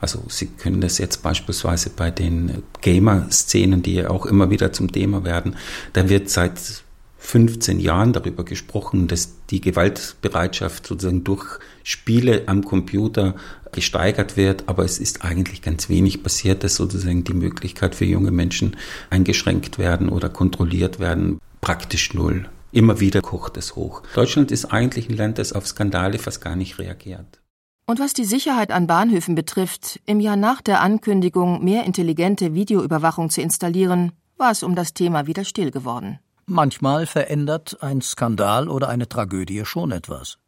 Also 0.00 0.22
Sie 0.28 0.46
können 0.46 0.80
das 0.80 0.98
jetzt 0.98 1.22
beispielsweise 1.22 1.90
bei 1.90 2.10
den 2.10 2.62
Gamer-Szenen, 2.80 3.82
die 3.82 3.94
ja 3.94 4.10
auch 4.10 4.26
immer 4.26 4.50
wieder 4.50 4.72
zum 4.72 4.90
Thema 4.90 5.24
werden, 5.24 5.56
da 5.92 6.08
wird 6.08 6.28
seit 6.28 6.82
15 7.18 7.80
Jahren 7.80 8.12
darüber 8.12 8.44
gesprochen, 8.44 9.08
dass 9.08 9.34
die 9.50 9.60
Gewaltbereitschaft 9.60 10.86
sozusagen 10.86 11.24
durch 11.24 11.58
Spiele 11.82 12.44
am 12.46 12.64
Computer 12.64 13.34
gesteigert 13.72 14.36
wird, 14.36 14.64
aber 14.66 14.84
es 14.84 14.98
ist 14.98 15.24
eigentlich 15.24 15.60
ganz 15.60 15.88
wenig 15.88 16.22
passiert, 16.22 16.64
dass 16.64 16.76
sozusagen 16.76 17.24
die 17.24 17.34
Möglichkeit 17.34 17.94
für 17.94 18.04
junge 18.04 18.30
Menschen 18.30 18.76
eingeschränkt 19.10 19.78
werden 19.78 20.08
oder 20.08 20.28
kontrolliert 20.28 21.00
werden. 21.00 21.38
Praktisch 21.60 22.14
null. 22.14 22.48
Immer 22.70 23.00
wieder 23.00 23.20
kocht 23.20 23.56
es 23.56 23.74
hoch. 23.76 24.02
Deutschland 24.14 24.50
ist 24.52 24.66
eigentlich 24.66 25.08
ein 25.08 25.16
Land, 25.16 25.38
das 25.38 25.52
auf 25.52 25.66
Skandale 25.66 26.18
fast 26.18 26.40
gar 26.40 26.54
nicht 26.54 26.78
reagiert. 26.78 27.40
Und 27.86 28.00
was 28.00 28.12
die 28.12 28.24
Sicherheit 28.24 28.70
an 28.70 28.86
Bahnhöfen 28.86 29.34
betrifft, 29.34 30.00
im 30.04 30.20
Jahr 30.20 30.36
nach 30.36 30.60
der 30.60 30.82
Ankündigung, 30.82 31.64
mehr 31.64 31.84
intelligente 31.84 32.54
Videoüberwachung 32.54 33.30
zu 33.30 33.40
installieren, 33.40 34.12
war 34.36 34.50
es 34.50 34.62
um 34.62 34.74
das 34.74 34.92
Thema 34.92 35.26
wieder 35.26 35.44
still 35.44 35.70
geworden. 35.70 36.18
Manchmal 36.50 37.04
verändert 37.04 37.76
ein 37.82 38.00
Skandal 38.00 38.70
oder 38.70 38.88
eine 38.88 39.06
Tragödie 39.06 39.66
schon 39.66 39.92
etwas. 39.92 40.38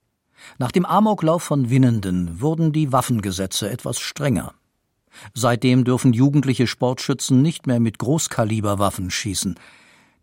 Nach 0.59 0.73
dem 0.73 0.87
Amoklauf 0.87 1.43
von 1.43 1.69
Winnenden 1.69 2.41
wurden 2.41 2.73
die 2.73 2.91
Waffengesetze 2.91 3.69
etwas 3.69 4.01
strenger. 4.01 4.55
Seitdem 5.35 5.85
dürfen 5.85 6.15
jugendliche 6.15 6.67
Sportschützen 6.67 7.43
nicht 7.43 7.67
mehr 7.67 7.81
mit 7.81 7.99
Großkaliberwaffen 7.99 9.11
schießen. 9.11 9.57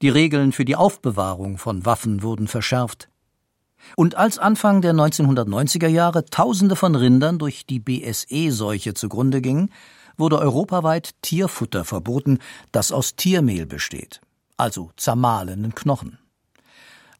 Die 0.01 0.09
Regeln 0.09 0.51
für 0.51 0.65
die 0.65 0.75
Aufbewahrung 0.75 1.59
von 1.59 1.85
Waffen 1.85 2.23
wurden 2.23 2.47
verschärft. 2.47 3.09
Und 3.95 4.15
als 4.15 4.39
Anfang 4.39 4.81
der 4.81 4.95
1990er 4.95 5.89
Jahre 5.89 6.25
Tausende 6.25 6.75
von 6.75 6.95
Rindern 6.95 7.37
durch 7.37 7.67
die 7.67 7.79
BSE-Seuche 7.79 8.95
zugrunde 8.95 9.41
gingen, 9.41 9.69
wurde 10.17 10.39
europaweit 10.39 11.11
Tierfutter 11.21 11.85
verboten, 11.85 12.39
das 12.71 12.91
aus 12.91 13.15
Tiermehl 13.15 13.67
besteht 13.67 14.21
also 14.57 14.91
zermahlenen 14.97 15.73
Knochen. 15.73 16.19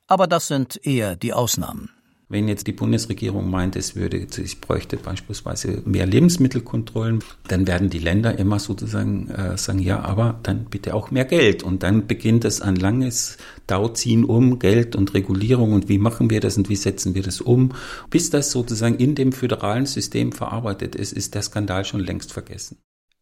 Aber 0.08 0.28
das 0.28 0.48
sind 0.48 0.80
eher 0.86 1.16
die 1.16 1.34
Ausnahmen. 1.34 1.92
Wenn 2.30 2.50
jetzt 2.50 2.68
die 2.68 2.74
Bundesregierung 2.74 3.50
meint, 3.50 3.78
es 3.78 3.96
würde, 3.96 4.18
ich 4.18 4.60
bräuchte 4.60 4.98
beispielsweise 4.98 5.82
mehr 5.86 6.06
Lebensmittelkontrollen, 6.06 7.24
dann 7.48 7.68
werden 7.68 7.90
die 7.90 8.00
Länder 8.00 8.38
immer 8.38 8.60
sozusagen 8.60 9.30
äh, 9.30 9.58
sagen, 9.58 9.80
ja, 9.80 10.02
aber 10.02 10.38
dann 10.44 10.66
bitte 10.66 10.94
auch 10.94 11.10
mehr 11.10 11.24
Geld. 11.24 11.64
Und 11.64 11.84
dann 11.84 12.06
beginnt 12.06 12.44
es 12.44 12.62
ein 12.62 12.76
langes 12.76 13.38
Dauziehen 13.66 14.26
um 14.26 14.60
Geld 14.60 14.98
und 14.98 15.14
Regulierung 15.14 15.72
und 15.72 15.88
wie 15.88 16.00
machen 16.00 16.30
wir 16.30 16.42
das 16.42 16.58
und 16.58 16.68
wie 16.68 16.76
setzen 16.76 17.16
wir 17.16 17.24
das 17.24 17.40
um. 17.40 17.72
Bis 18.10 18.30
das 18.30 18.52
sozusagen 18.52 18.96
in 18.96 19.16
dem 19.16 19.32
föderalen 19.32 19.86
System 19.86 20.34
verarbeitet 20.34 20.96
ist, 20.96 21.14
ist 21.14 21.34
der 21.34 21.44
Skandal 21.44 21.86
schon 21.86 22.02
längst 22.02 22.34
vergessen. 22.34 22.78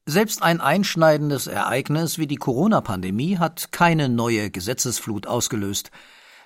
Selbst 0.07 0.43
ein 0.43 0.61
einschneidendes 0.61 1.47
Ereignis 1.47 2.19
wie 2.19 2.27
die 2.27 2.35
Corona-Pandemie 2.35 3.39
hat 3.39 3.71
keine 3.71 4.07
neue 4.07 4.51
Gesetzesflut 4.51 5.25
ausgelöst. 5.25 5.89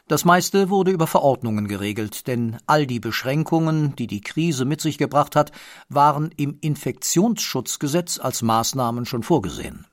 Das 0.08 0.24
meiste 0.24 0.70
wurde 0.70 0.92
über 0.92 1.08
Verordnungen 1.08 1.68
geregelt, 1.68 2.28
denn 2.28 2.58
all 2.68 2.88
die 2.88 3.02
Beschränkungen, 3.02 3.98
die 3.98 4.08
die 4.08 4.22
Krise 4.22 4.64
mit 4.64 4.80
sich 4.80 4.98
gebracht 4.98 5.36
hat, 5.36 5.52
waren 5.90 6.32
im 6.38 6.58
Infektionsschutzgesetz 6.62 8.18
als 8.18 8.42
Maßnahmen 8.42 9.06
schon 9.06 9.24
vorgesehen. 9.24 9.86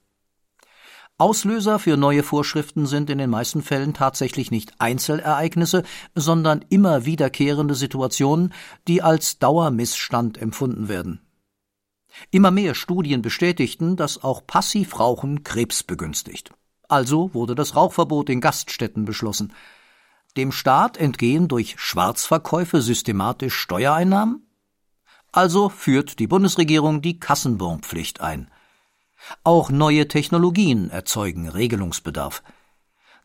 Auslöser 1.18 1.80
für 1.80 1.96
neue 1.96 2.22
Vorschriften 2.22 2.86
sind 2.86 3.10
in 3.10 3.18
den 3.18 3.30
meisten 3.30 3.62
Fällen 3.62 3.94
tatsächlich 3.94 4.52
nicht 4.52 4.74
Einzelereignisse, 4.78 5.82
sondern 6.14 6.64
immer 6.68 7.04
wiederkehrende 7.04 7.74
Situationen, 7.74 8.54
die 8.86 9.02
als 9.02 9.40
Dauermissstand 9.40 10.38
empfunden 10.38 10.88
werden. 10.88 11.25
Immer 12.30 12.50
mehr 12.50 12.74
Studien 12.74 13.22
bestätigten, 13.22 13.96
dass 13.96 14.22
auch 14.22 14.46
Passivrauchen 14.46 15.44
Krebs 15.44 15.82
begünstigt. 15.82 16.52
Also 16.88 17.34
wurde 17.34 17.54
das 17.54 17.76
Rauchverbot 17.76 18.30
in 18.30 18.40
Gaststätten 18.40 19.04
beschlossen. 19.04 19.52
Dem 20.36 20.52
Staat 20.52 20.96
entgehen 20.96 21.48
durch 21.48 21.74
Schwarzverkäufe 21.78 22.82
systematisch 22.82 23.54
Steuereinnahmen? 23.54 24.46
Also 25.32 25.68
führt 25.68 26.18
die 26.18 26.26
Bundesregierung 26.26 27.02
die 27.02 27.18
Kassenbonpflicht 27.18 28.20
ein. 28.20 28.50
Auch 29.44 29.70
neue 29.70 30.08
Technologien 30.08 30.90
erzeugen 30.90 31.48
Regelungsbedarf. 31.48 32.42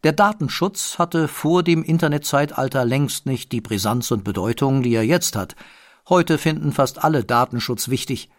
Der 0.03 0.13
Datenschutz 0.13 0.97
hatte 0.97 1.27
vor 1.27 1.61
dem 1.63 1.83
Internetzeitalter 1.83 2.85
längst 2.85 3.27
nicht 3.27 3.51
die 3.51 3.61
Brisanz 3.61 4.09
und 4.09 4.23
Bedeutung, 4.23 4.81
die 4.81 4.95
er 4.95 5.05
jetzt 5.05 5.35
hat. 5.35 5.55
Heute 6.09 6.37
finden 6.37 6.71
fast 6.71 7.03
alle 7.03 7.23
Datenschutz 7.23 7.89
wichtig. 7.89 8.29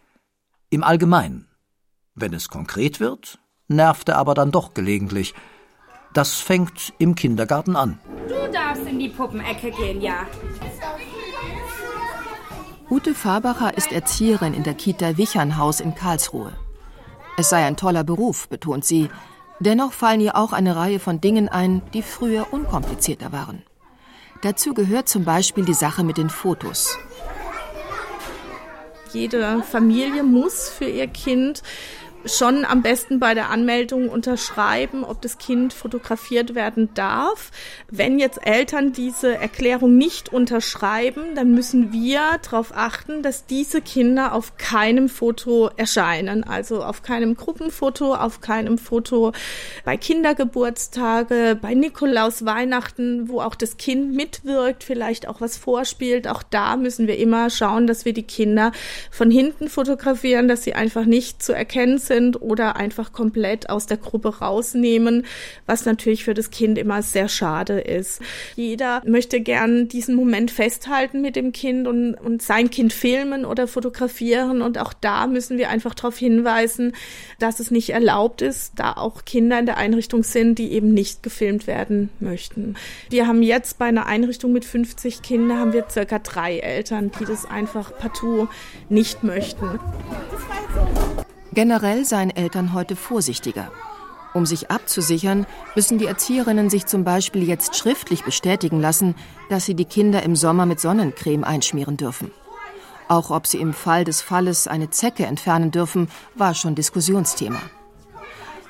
Im 0.73 0.83
Allgemeinen. 0.83 1.49
Wenn 2.15 2.33
es 2.33 2.49
konkret 2.49 2.99
wird, 2.99 3.39
nervt 3.69 4.09
er 4.09 4.17
aber 4.17 4.33
dann 4.33 4.51
doch 4.51 4.73
gelegentlich. 4.73 5.35
Das 6.15 6.37
fängt 6.37 6.95
im 6.97 7.15
Kindergarten 7.15 7.77
an. 7.77 8.01
Du 8.27 8.51
darfst 8.51 8.87
in 8.87 8.99
die 8.99 9.11
Puppenecke 9.11 9.71
gehen, 9.71 10.01
ja. 10.01 10.27
Ute 12.89 13.15
Fabacher 13.15 13.77
ist 13.77 13.93
Erzieherin 13.93 14.55
in 14.55 14.63
der 14.63 14.73
Kita 14.73 15.19
Wichernhaus 15.19 15.81
in 15.81 15.95
Karlsruhe. 15.95 16.55
Es 17.37 17.51
sei 17.51 17.67
ein 17.67 17.77
toller 17.77 18.03
Beruf, 18.03 18.49
betont 18.49 18.87
sie. 18.87 19.11
Dennoch 19.61 19.93
fallen 19.93 20.23
ihr 20.23 20.37
auch 20.37 20.55
eine 20.55 20.75
Reihe 20.75 21.01
von 21.01 21.21
Dingen 21.21 21.51
ein, 21.51 21.83
die 21.93 22.01
früher 22.01 22.51
unkomplizierter 22.51 23.31
waren. 23.31 23.63
Dazu 24.41 24.73
gehört 24.73 25.11
zum 25.11 25.25
Beispiel 25.27 25.67
die 25.67 25.75
Sache 25.75 26.03
mit 26.03 26.17
den 26.17 26.31
Fotos 26.31 26.97
jede 29.13 29.63
Familie 29.63 30.23
muss 30.23 30.69
für 30.69 30.87
ihr 30.87 31.07
Kind 31.07 31.63
schon 32.25 32.65
am 32.65 32.83
besten 32.83 33.19
bei 33.19 33.35
der 33.35 33.51
Anmeldung 33.51 34.09
unterschreiben, 34.09 35.05
ob 35.05 35.21
das 35.23 35.39
Kind 35.39 35.73
fotografiert 35.73 36.55
werden 36.55 36.91
darf. 36.95 37.51
Wenn 37.91 38.19
jetzt 38.19 38.47
Eltern 38.47 38.93
diese 38.93 39.37
Erklärung 39.37 39.97
nicht 39.97 40.33
unterschreiben, 40.33 41.35
dann 41.35 41.53
müssen 41.53 41.93
wir 41.93 42.21
darauf 42.43 42.73
achten, 42.75 43.23
dass 43.23 43.47
diese 43.47 43.81
Kinder 43.81 44.35
auf 44.35 44.57
keinem 44.57 45.09
Foto 45.09 45.71
erscheinen. 45.77 46.45
Also 46.45 46.85
auf 46.85 47.03
keinem 47.03 47.37
Gruppenfoto, 47.37 48.15
auf 48.15 48.41
keinem 48.41 48.79
Foto 48.79 49.33
bei 49.85 49.97
Kindergeburtstage, 49.97 51.59
bei 51.61 51.75
Nikolaus 51.75 52.45
Weihnachten, 52.45 53.29
wo 53.29 53.41
auch 53.41 53.55
das 53.55 53.77
Kind 53.77 54.15
mitwirkt, 54.15 54.85
vielleicht 54.85 55.27
auch 55.27 55.41
was 55.41 55.57
vorspielt. 55.57 56.29
Auch 56.29 56.43
da 56.43 56.77
müssen 56.77 57.07
wir 57.07 57.19
immer 57.19 57.51
schauen, 57.51 57.87
dass 57.87 58.05
wir 58.05 58.13
die 58.13 58.23
Kinder 58.23 58.73
von 59.11 59.31
hinten 59.31 59.69
fotografieren, 59.69 60.49
dass 60.49 60.63
sie 60.63 60.75
einfach 60.75 61.05
nicht 61.05 61.43
zu 61.43 61.53
erkennen 61.53 61.99
sind 61.99 62.12
sind 62.13 62.43
oder 62.43 62.77
einfach 62.77 63.13
komplett 63.13 63.71
aus 63.71 63.87
der 63.87 63.97
Gruppe 63.97 64.39
rausnehmen, 64.39 65.25
was 65.67 65.87
natürlich 65.87 66.25
für 66.25 66.35
das 66.35 66.51
Kind 66.51 66.77
immer 66.77 67.03
sehr 67.03 67.29
schade 67.29 67.81
ist. 67.81 68.21
Jeder 68.55 69.03
möchte 69.07 69.41
gern 69.41 69.89
diesen 69.89 70.15
Moment 70.15 70.51
festhalten 70.51 71.23
mit 71.23 71.37
dem 71.37 71.53
Kind 71.53 71.89
und, 71.89 72.15
und 72.15 72.43
sein 72.43 72.71
Kind 72.71 72.93
filmen 72.93 73.47
oder 73.47 73.67
fotografieren 73.67 74.61
und 74.61 74.77
auch 74.79 74.93
da 74.93 75.27
müssen 75.27 75.57
wir 75.57 75.71
einfach 75.71 75.95
darauf 75.95 76.19
hinweisen, 76.19 76.93
dass 77.39 77.61
es 77.61 77.71
nicht 77.71 77.91
erlaubt 77.91 78.43
ist, 78.43 78.75
da 78.77 78.93
auch 78.93 79.25
Kinder 79.25 79.59
in 79.59 79.67
der 79.67 79.79
Einrichtung 79.79 80.23
sind, 80.23 80.59
die 80.59 80.73
eben 80.73 80.93
nicht 80.93 81.23
gefilmt 81.23 81.67
werden 81.67 82.11
möchten. 82.21 82.75
Wir 83.09 83.27
haben 83.27 83.43
jetzt 83.43 83.79
bei 83.79 83.87
einer 83.87 84.07
Einrichtung 84.07 84.53
mit 84.53 84.65
50 84.65 85.23
Kindern 85.23 85.59
haben 85.59 85.73
wir 85.73 85.87
circa 85.89 86.19
drei 86.19 86.59
Eltern, 86.59 87.11
die 87.19 87.25
das 87.25 87.47
einfach 87.47 87.97
partout 87.97 88.49
nicht 88.91 89.25
möchten. 89.25 89.79
Generell 91.55 92.07
seien 92.07 92.31
Eltern 92.31 92.73
heute 92.73 92.97
vorsichtiger. 92.97 93.71
Um 94.33 94.47
sich 94.47 94.71
abzusichern, 94.71 95.47
müssen 95.75 95.99
die 95.99 96.07
Erzieherinnen 96.07 96.71
sich 96.71 96.87
zum 96.87 97.05
Beispiel 97.05 97.43
jetzt 97.43 97.77
schriftlich 97.77 98.25
bestätigen 98.25 98.81
lassen, 98.81 99.15
dass 99.51 99.67
sie 99.67 99.75
die 99.75 99.85
Kinder 99.85 100.23
im 100.23 100.35
Sommer 100.35 100.65
mit 100.65 100.81
Sonnencreme 100.81 101.45
einschmieren 101.45 101.99
dürfen. 101.99 102.31
Auch 103.09 103.31
ob 103.31 103.47
sie 103.47 103.59
im 103.59 103.75
Fall 103.75 104.05
des 104.05 104.23
Falles 104.23 104.67
eine 104.67 104.89
Zecke 104.89 105.27
entfernen 105.27 105.71
dürfen, 105.71 106.09
war 106.35 106.55
schon 106.55 106.75
Diskussionsthema. 106.75 107.61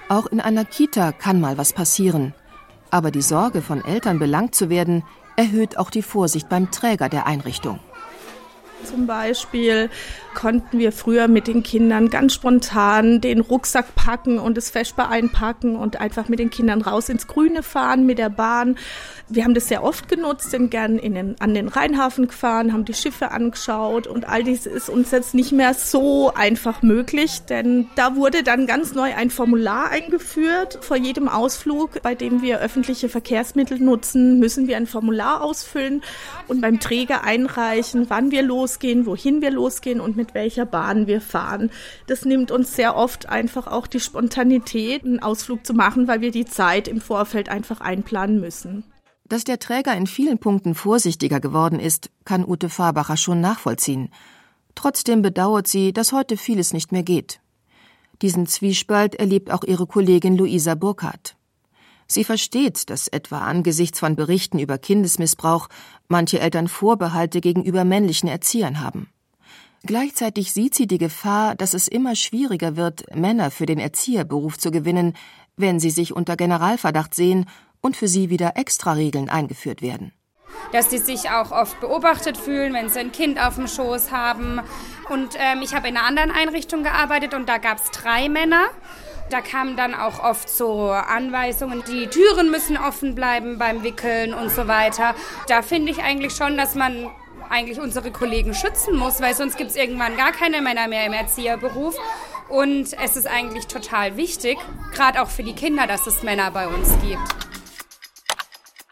Auch 0.09 0.27
in 0.27 0.41
einer 0.41 0.65
Kita 0.65 1.13
kann 1.13 1.41
mal 1.41 1.59
was 1.59 1.73
passieren. 1.73 2.35
Aber 2.91 3.13
die 3.13 3.23
Sorge, 3.23 3.63
von 3.63 3.85
Eltern 3.85 4.19
belangt 4.19 4.57
zu 4.57 4.69
werden, 4.69 5.05
erhöht 5.37 5.79
auch 5.79 5.91
die 5.91 6.03
Vorsicht 6.03 6.49
beim 6.49 6.73
Träger 6.73 7.09
der 7.09 7.27
Einrichtung. 7.27 7.79
Zum 8.85 9.07
Beispiel 9.07 9.91
konnten 10.35 10.79
wir 10.79 10.93
früher 10.93 11.29
mit 11.29 11.47
den 11.47 11.63
Kindern 11.63 12.11
ganz 12.11 12.35
spontan 12.35 13.21
den 13.21 13.41
Rucksack 13.41 13.95
packen 13.95 14.39
und 14.39 14.57
das 14.57 14.71
Feschbar 14.71 15.11
einpacken 15.11 15.77
und 15.77 16.01
einfach 16.01 16.29
mit 16.29 16.39
den 16.39 16.51
Kindern 16.51 16.83
raus 16.83 17.09
ins 17.09 17.27
Grüne 17.27 17.63
fahren 17.63 18.07
mit 18.07 18.19
der 18.19 18.31
Bahn. 18.31 18.77
Wir 19.29 19.45
haben 19.45 19.55
das 19.55 19.69
sehr 19.69 19.83
oft 19.83 20.09
genutzt, 20.09 20.51
sind 20.51 20.71
gern 20.71 20.99
in 20.99 21.15
den, 21.15 21.41
an 21.41 21.55
den 21.55 21.69
Rheinhafen 21.69 22.27
gefahren, 22.27 22.73
haben 22.73 22.85
die 22.85 22.95
Schiffe 22.95 23.31
angeschaut 23.31 24.07
und 24.07 24.29
all 24.29 24.43
dies 24.43 24.67
ist 24.67 24.89
uns 24.89 25.11
jetzt 25.11 25.35
nicht 25.35 25.53
mehr 25.53 25.75
so 25.75 26.33
einfach 26.35 26.83
möglich, 26.83 27.43
denn 27.49 27.89
da 27.95 28.17
wurde 28.17 28.43
dann 28.43 28.67
ganz 28.67 28.95
neu 28.95 29.15
ein 29.15 29.31
Formular 29.31 29.91
eingeführt. 29.91 30.79
Vor 30.83 30.97
jedem 30.97 31.29
Ausflug, 31.29 32.03
bei 32.03 32.15
dem 32.15 32.43
wir 32.43 32.61
öffentliche 32.61 33.09
Verkehrsmittel 33.09 33.79
nutzen, 33.79 34.39
müssen 34.39 34.67
wir 34.67 34.77
ein 34.77 34.87
Formular 34.87 35.43
ausfüllen 35.43 36.03
und 36.49 36.61
beim 36.61 36.81
Träger 36.81 37.25
einreichen, 37.25 38.07
wann 38.09 38.31
wir 38.31 38.43
losgehen, 38.73 39.07
wohin 39.07 39.43
wir 39.43 39.51
losgehen 39.51 40.01
und 40.01 40.17
mit 40.17 40.35
welcher 40.35 40.65
Bahn 40.65 41.07
wir 41.07 41.21
fahren. 41.21 41.71
Das 42.07 42.25
nimmt 42.25 42.51
uns 42.51 42.75
sehr 42.75 42.97
oft 42.97 43.29
einfach 43.29 43.67
auch 43.67 43.87
die 43.87 44.01
Spontanität, 44.01 45.05
einen 45.05 45.23
Ausflug 45.23 45.67
zu 45.67 45.75
machen, 45.75 46.09
weil 46.09 46.21
wir 46.21 46.31
die 46.31 46.47
Zeit 46.47 46.89
im 46.89 47.01
Vorfeld 47.01 47.49
einfach 47.49 47.81
einplanen 47.81 48.41
müssen. 48.41 48.85
Dass 49.29 49.45
der 49.45 49.59
Träger 49.59 49.95
in 49.95 50.07
vielen 50.07 50.39
Punkten 50.39 50.75
vorsichtiger 50.75 51.41
geworden 51.41 51.81
ist, 51.81 52.11
kann 52.25 52.45
Ute 52.47 52.69
Fahrbacher 52.69 53.17
schon 53.17 53.41
nachvollziehen. 53.41 54.11
Trotzdem 54.75 55.23
bedauert 55.23 55.69
sie, 55.69 55.93
dass 55.93 56.13
heute 56.13 56.37
vieles 56.37 56.73
nicht 56.73 56.93
mehr 56.93 57.03
geht. 57.03 57.41
Diesen 58.23 58.47
Zwiespalt 58.47 59.15
erlebt 59.17 59.51
auch 59.51 59.65
ihre 59.65 59.87
Kollegin 59.87 60.37
Luisa 60.37 60.75
Burkhardt. 60.75 61.37
Sie 62.13 62.25
versteht, 62.25 62.91
dass 62.91 63.09
etwa 63.09 63.39
angesichts 63.39 63.99
von 63.99 64.17
Berichten 64.17 64.59
über 64.59 64.77
Kindesmissbrauch 64.77 65.69
manche 66.09 66.41
Eltern 66.41 66.69
Vorbehalte 66.69 67.41
gegenüber 67.41 67.85
männlichen 67.85 68.29
Erziehern 68.29 68.81
haben. 68.81 69.09
Gleichzeitig 69.85 70.53
sieht 70.53 70.75
sie 70.75 70.87
die 70.87 70.99
Gefahr, 70.99 71.55
dass 71.55 71.75
es 71.75 71.89
immer 71.89 72.15
schwieriger 72.15 72.77
wird, 72.77 73.05
Männer 73.17 73.51
für 73.51 73.67
den 73.67 73.79
Erzieherberuf 73.79 74.59
zu 74.59 74.71
gewinnen, 74.71 75.15
wenn 75.57 75.81
sie 75.81 75.91
sich 75.91 76.15
unter 76.15 76.37
Generalverdacht 76.37 77.15
sehen 77.15 77.47
und 77.81 77.97
für 77.97 78.09
sie 78.09 78.31
wieder 78.31 78.57
Extraregeln 78.57 79.29
eingeführt 79.29 79.83
werden. 79.83 80.13
Dass 80.73 80.91
sie 80.91 80.99
sich 80.99 81.31
auch 81.31 81.51
oft 81.51 81.81
beobachtet 81.81 82.37
fühlen, 82.37 82.75
wenn 82.75 82.91
sie 82.91 83.01
ein 83.01 83.11
Kind 83.11 83.41
auf 83.41 83.57
dem 83.57 83.67
Schoß 83.67 84.13
haben. 84.13 84.61
Und 85.09 85.31
ähm, 85.37 85.63
ich 85.63 85.75
habe 85.75 85.89
in 85.89 85.97
einer 85.97 86.07
anderen 86.07 86.31
Einrichtung 86.31 86.83
gearbeitet 86.83 87.35
und 87.35 87.49
da 87.49 87.59
gab 87.59 87.79
es 87.79 87.91
drei 87.91 88.29
Männer. 88.29 88.69
Da 89.33 89.41
kamen 89.41 89.79
dann 89.79 89.95
auch 89.95 90.23
oft 90.23 90.51
so 90.51 90.91
Anweisungen, 90.91 91.83
die 91.89 92.07
Türen 92.07 92.51
müssen 92.51 92.77
offen 92.77 93.15
bleiben 93.15 93.57
beim 93.57 93.83
Wickeln 93.83 94.35
und 94.35 94.51
so 94.51 94.69
weiter. 94.69 95.15
Da 95.49 95.63
finde 95.63 95.91
ich 95.91 96.03
eigentlich 96.03 96.35
schon, 96.37 96.59
dass 96.59 96.75
man 96.75 97.11
eigentlich 97.49 97.81
unsere 97.81 98.11
Kollegen 98.11 98.53
schützen 98.53 98.95
muss, 98.95 99.23
weil 99.23 99.35
sonst 99.35 99.57
gibt 99.57 99.71
es 99.71 99.77
irgendwann 99.77 100.19
gar 100.19 100.33
keine 100.33 100.61
Männer 100.61 100.87
mehr 100.87 101.07
im 101.07 101.15
Erzieherberuf. 101.15 101.97
Und 102.51 102.93
es 103.03 103.17
ist 103.17 103.27
eigentlich 103.27 103.69
total 103.69 104.19
wichtig, 104.19 104.59
gerade 104.93 105.23
auch 105.23 105.29
für 105.29 105.43
die 105.43 105.55
Kinder, 105.55 105.87
dass 105.87 106.07
es 106.07 106.23
Männer 106.23 106.51
bei 106.51 106.69
uns 106.69 106.91
gibt. 107.01 107.23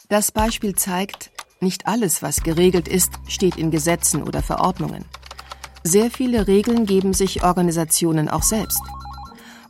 Das 0.09 0.31
Beispiel 0.31 0.73
zeigt, 0.73 1.29
nicht 1.59 1.85
alles, 1.85 2.23
was 2.23 2.41
geregelt 2.41 2.87
ist, 2.87 3.13
steht 3.27 3.57
in 3.57 3.69
Gesetzen 3.69 4.23
oder 4.23 4.41
Verordnungen. 4.41 5.05
Sehr 5.83 6.09
viele 6.09 6.47
Regeln 6.47 6.87
geben 6.87 7.13
sich 7.13 7.43
Organisationen 7.43 8.27
auch 8.27 8.43
selbst. 8.43 8.81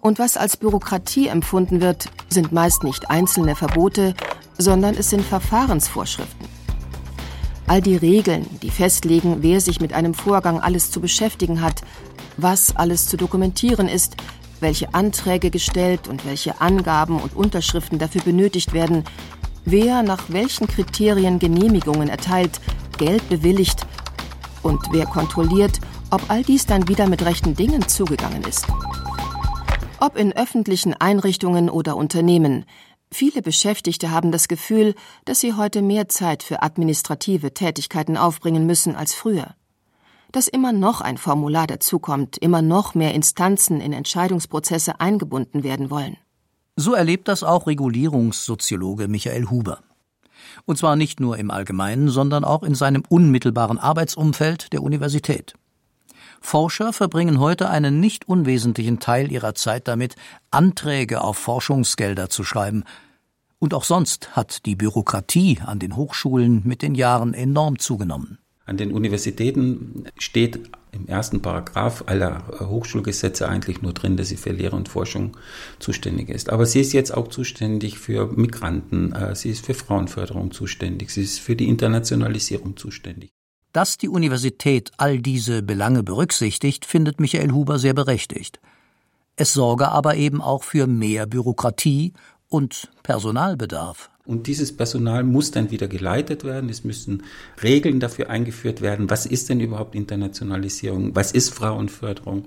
Und 0.01 0.17
was 0.17 0.35
als 0.35 0.57
Bürokratie 0.57 1.27
empfunden 1.27 1.79
wird, 1.79 2.09
sind 2.27 2.51
meist 2.51 2.83
nicht 2.83 3.11
einzelne 3.11 3.55
Verbote, 3.55 4.15
sondern 4.57 4.95
es 4.95 5.11
sind 5.11 5.23
Verfahrensvorschriften. 5.23 6.47
All 7.67 7.81
die 7.81 7.95
Regeln, 7.95 8.47
die 8.63 8.71
festlegen, 8.71 9.37
wer 9.43 9.61
sich 9.61 9.79
mit 9.79 9.93
einem 9.93 10.15
Vorgang 10.15 10.59
alles 10.59 10.89
zu 10.89 10.99
beschäftigen 10.99 11.61
hat, 11.61 11.83
was 12.35 12.75
alles 12.75 13.07
zu 13.07 13.15
dokumentieren 13.15 13.87
ist, 13.87 14.17
welche 14.59 14.93
Anträge 14.93 15.51
gestellt 15.51 16.07
und 16.07 16.25
welche 16.25 16.59
Angaben 16.59 17.19
und 17.19 17.35
Unterschriften 17.35 17.99
dafür 17.99 18.21
benötigt 18.23 18.73
werden, 18.73 19.03
wer 19.65 20.01
nach 20.01 20.23
welchen 20.29 20.67
Kriterien 20.67 21.37
Genehmigungen 21.37 22.09
erteilt, 22.09 22.59
Geld 22.97 23.27
bewilligt 23.29 23.85
und 24.63 24.81
wer 24.91 25.05
kontrolliert, 25.05 25.79
ob 26.09 26.29
all 26.29 26.43
dies 26.43 26.65
dann 26.65 26.87
wieder 26.87 27.07
mit 27.07 27.23
rechten 27.23 27.55
Dingen 27.55 27.87
zugegangen 27.87 28.43
ist. 28.43 28.65
Ob 30.03 30.17
in 30.17 30.35
öffentlichen 30.35 30.95
Einrichtungen 30.95 31.69
oder 31.69 31.95
Unternehmen, 31.95 32.65
viele 33.11 33.43
Beschäftigte 33.43 34.09
haben 34.09 34.31
das 34.31 34.47
Gefühl, 34.47 34.95
dass 35.25 35.41
sie 35.41 35.53
heute 35.53 35.83
mehr 35.83 36.09
Zeit 36.09 36.41
für 36.41 36.63
administrative 36.63 37.53
Tätigkeiten 37.53 38.17
aufbringen 38.17 38.65
müssen 38.65 38.95
als 38.95 39.13
früher. 39.13 39.53
Dass 40.31 40.47
immer 40.47 40.71
noch 40.71 41.01
ein 41.01 41.19
Formular 41.19 41.67
dazukommt, 41.67 42.39
immer 42.39 42.63
noch 42.63 42.95
mehr 42.95 43.13
Instanzen 43.13 43.79
in 43.79 43.93
Entscheidungsprozesse 43.93 44.99
eingebunden 44.99 45.63
werden 45.63 45.91
wollen. 45.91 46.17
So 46.75 46.95
erlebt 46.95 47.27
das 47.27 47.43
auch 47.43 47.67
Regulierungssoziologe 47.67 49.07
Michael 49.07 49.51
Huber. 49.51 49.81
Und 50.65 50.79
zwar 50.79 50.95
nicht 50.95 51.19
nur 51.19 51.37
im 51.37 51.51
Allgemeinen, 51.51 52.09
sondern 52.09 52.43
auch 52.43 52.63
in 52.63 52.73
seinem 52.73 53.03
unmittelbaren 53.07 53.77
Arbeitsumfeld 53.77 54.73
der 54.73 54.81
Universität. 54.81 55.53
Forscher 56.41 56.91
verbringen 56.91 57.39
heute 57.39 57.69
einen 57.69 57.99
nicht 57.99 58.27
unwesentlichen 58.27 58.99
Teil 58.99 59.31
ihrer 59.31 59.55
Zeit 59.55 59.87
damit, 59.87 60.15
Anträge 60.49 61.21
auf 61.21 61.37
Forschungsgelder 61.37 62.29
zu 62.29 62.43
schreiben. 62.43 62.83
Und 63.59 63.75
auch 63.75 63.83
sonst 63.83 64.35
hat 64.35 64.65
die 64.65 64.75
Bürokratie 64.75 65.59
an 65.63 65.77
den 65.79 65.95
Hochschulen 65.95 66.63
mit 66.65 66.81
den 66.81 66.95
Jahren 66.95 67.35
enorm 67.35 67.77
zugenommen. 67.77 68.39
An 68.65 68.77
den 68.77 68.91
Universitäten 68.91 70.05
steht 70.17 70.59
im 70.91 71.07
ersten 71.07 71.41
Paragraph 71.41 72.03
aller 72.07 72.43
Hochschulgesetze 72.59 73.47
eigentlich 73.47 73.81
nur 73.81 73.93
drin, 73.93 74.17
dass 74.17 74.29
sie 74.29 74.37
für 74.37 74.51
Lehre 74.51 74.75
und 74.75 74.89
Forschung 74.89 75.37
zuständig 75.79 76.29
ist. 76.29 76.49
Aber 76.49 76.65
sie 76.65 76.81
ist 76.81 76.93
jetzt 76.93 77.13
auch 77.13 77.27
zuständig 77.27 77.99
für 77.99 78.27
Migranten, 78.27 79.13
äh, 79.13 79.35
sie 79.35 79.51
ist 79.51 79.65
für 79.65 79.73
Frauenförderung 79.73 80.51
zuständig, 80.51 81.11
sie 81.11 81.23
ist 81.23 81.39
für 81.39 81.55
die 81.55 81.69
Internationalisierung 81.69 82.77
zuständig. 82.77 83.31
Dass 83.73 83.97
die 83.97 84.09
Universität 84.09 84.91
all 84.97 85.19
diese 85.19 85.63
Belange 85.63 86.03
berücksichtigt, 86.03 86.85
findet 86.85 87.19
Michael 87.21 87.51
Huber 87.51 87.79
sehr 87.79 87.93
berechtigt. 87.93 88.59
Es 89.37 89.53
sorge 89.53 89.87
aber 89.87 90.15
eben 90.15 90.41
auch 90.41 90.63
für 90.63 90.87
mehr 90.87 91.25
Bürokratie 91.25 92.13
und 92.49 92.89
Personalbedarf. 93.01 94.09
Und 94.25 94.45
dieses 94.45 94.75
Personal 94.75 95.23
muss 95.23 95.51
dann 95.51 95.71
wieder 95.71 95.87
geleitet 95.87 96.43
werden. 96.43 96.69
Es 96.69 96.83
müssen 96.83 97.23
Regeln 97.63 97.99
dafür 97.99 98.29
eingeführt 98.29 98.81
werden. 98.81 99.09
Was 99.09 99.25
ist 99.25 99.49
denn 99.49 99.59
überhaupt 99.59 99.95
Internationalisierung? 99.95 101.15
Was 101.15 101.31
ist 101.31 101.53
Frauenförderung? 101.53 102.45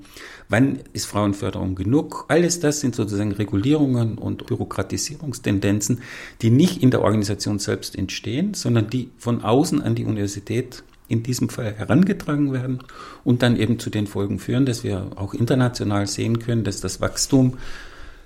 Wann 0.48 0.78
ist 0.92 1.06
Frauenförderung 1.06 1.74
genug? 1.74 2.26
Alles 2.28 2.60
das 2.60 2.80
sind 2.80 2.94
sozusagen 2.94 3.32
Regulierungen 3.32 4.18
und 4.18 4.46
Bürokratisierungstendenzen, 4.46 6.02
die 6.42 6.50
nicht 6.50 6.82
in 6.82 6.90
der 6.90 7.02
Organisation 7.02 7.58
selbst 7.58 7.96
entstehen, 7.96 8.54
sondern 8.54 8.88
die 8.88 9.10
von 9.18 9.42
außen 9.42 9.82
an 9.82 9.96
die 9.96 10.04
Universität 10.04 10.84
in 11.08 11.22
diesem 11.22 11.48
Fall 11.48 11.74
herangetragen 11.74 12.52
werden 12.52 12.80
und 13.24 13.42
dann 13.42 13.56
eben 13.56 13.78
zu 13.78 13.90
den 13.90 14.06
Folgen 14.06 14.38
führen, 14.38 14.66
dass 14.66 14.84
wir 14.84 15.10
auch 15.16 15.34
international 15.34 16.06
sehen 16.06 16.38
können, 16.38 16.64
dass 16.64 16.80
das 16.80 17.00
Wachstum 17.00 17.58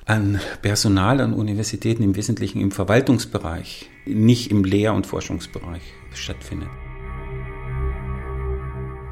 an 0.07 0.41
Personal 0.62 1.21
an 1.21 1.35
Universitäten 1.35 2.03
im 2.03 2.17
Wesentlichen 2.17 2.61
im 2.61 2.71
Verwaltungsbereich, 2.71 3.91
nicht 4.07 4.51
im 4.51 4.64
Lehr- 4.64 4.95
und 4.95 5.07
Forschungsbereich 5.07 5.83
stattfindet. 6.14 6.69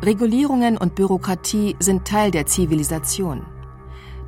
Regulierungen 0.02 0.78
und 0.78 0.94
Bürokratie 0.94 1.76
sind 1.80 2.06
Teil 2.06 2.30
der 2.30 2.46
Zivilisation. 2.46 3.44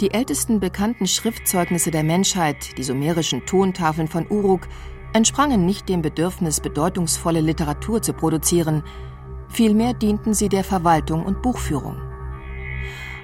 Die 0.01 0.12
ältesten 0.12 0.61
bekannten 0.61 1.07
Schriftzeugnisse 1.07 1.90
der 1.90 2.05
Menschheit, 2.05 2.77
die 2.77 2.83
sumerischen 2.83 3.46
Tontafeln 3.46 4.09
von 4.09 4.27
Uruk, 4.29 4.68
entsprangen 5.12 5.64
nicht 5.64 5.88
dem 5.88 6.03
Bedürfnis, 6.03 6.61
bedeutungsvolle 6.61 7.40
Literatur 7.40 8.03
zu 8.03 8.12
produzieren, 8.12 8.83
vielmehr 9.48 9.94
dienten 9.94 10.34
sie 10.34 10.48
der 10.48 10.64
Verwaltung 10.64 11.24
und 11.24 11.42
Buchführung. 11.42 11.96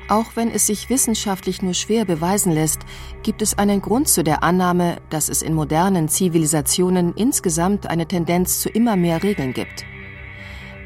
Auch 0.08 0.37
wenn 0.37 0.50
es 0.50 0.66
sich 0.66 0.90
wissenschaftlich 0.90 1.62
nur 1.62 1.72
schwer 1.72 2.04
beweisen 2.04 2.52
lässt, 2.52 2.80
gibt 3.22 3.40
es 3.40 3.56
einen 3.56 3.80
Grund 3.80 4.08
zu 4.08 4.22
der 4.22 4.42
Annahme, 4.42 4.98
dass 5.08 5.30
es 5.30 5.40
in 5.40 5.54
modernen 5.54 6.08
Zivilisationen 6.08 7.14
insgesamt 7.14 7.87
eine 7.88 8.06
Tendenz 8.06 8.60
zu 8.60 8.68
immer 8.68 8.96
mehr 8.96 9.22
Regeln 9.22 9.54
gibt. 9.54 9.84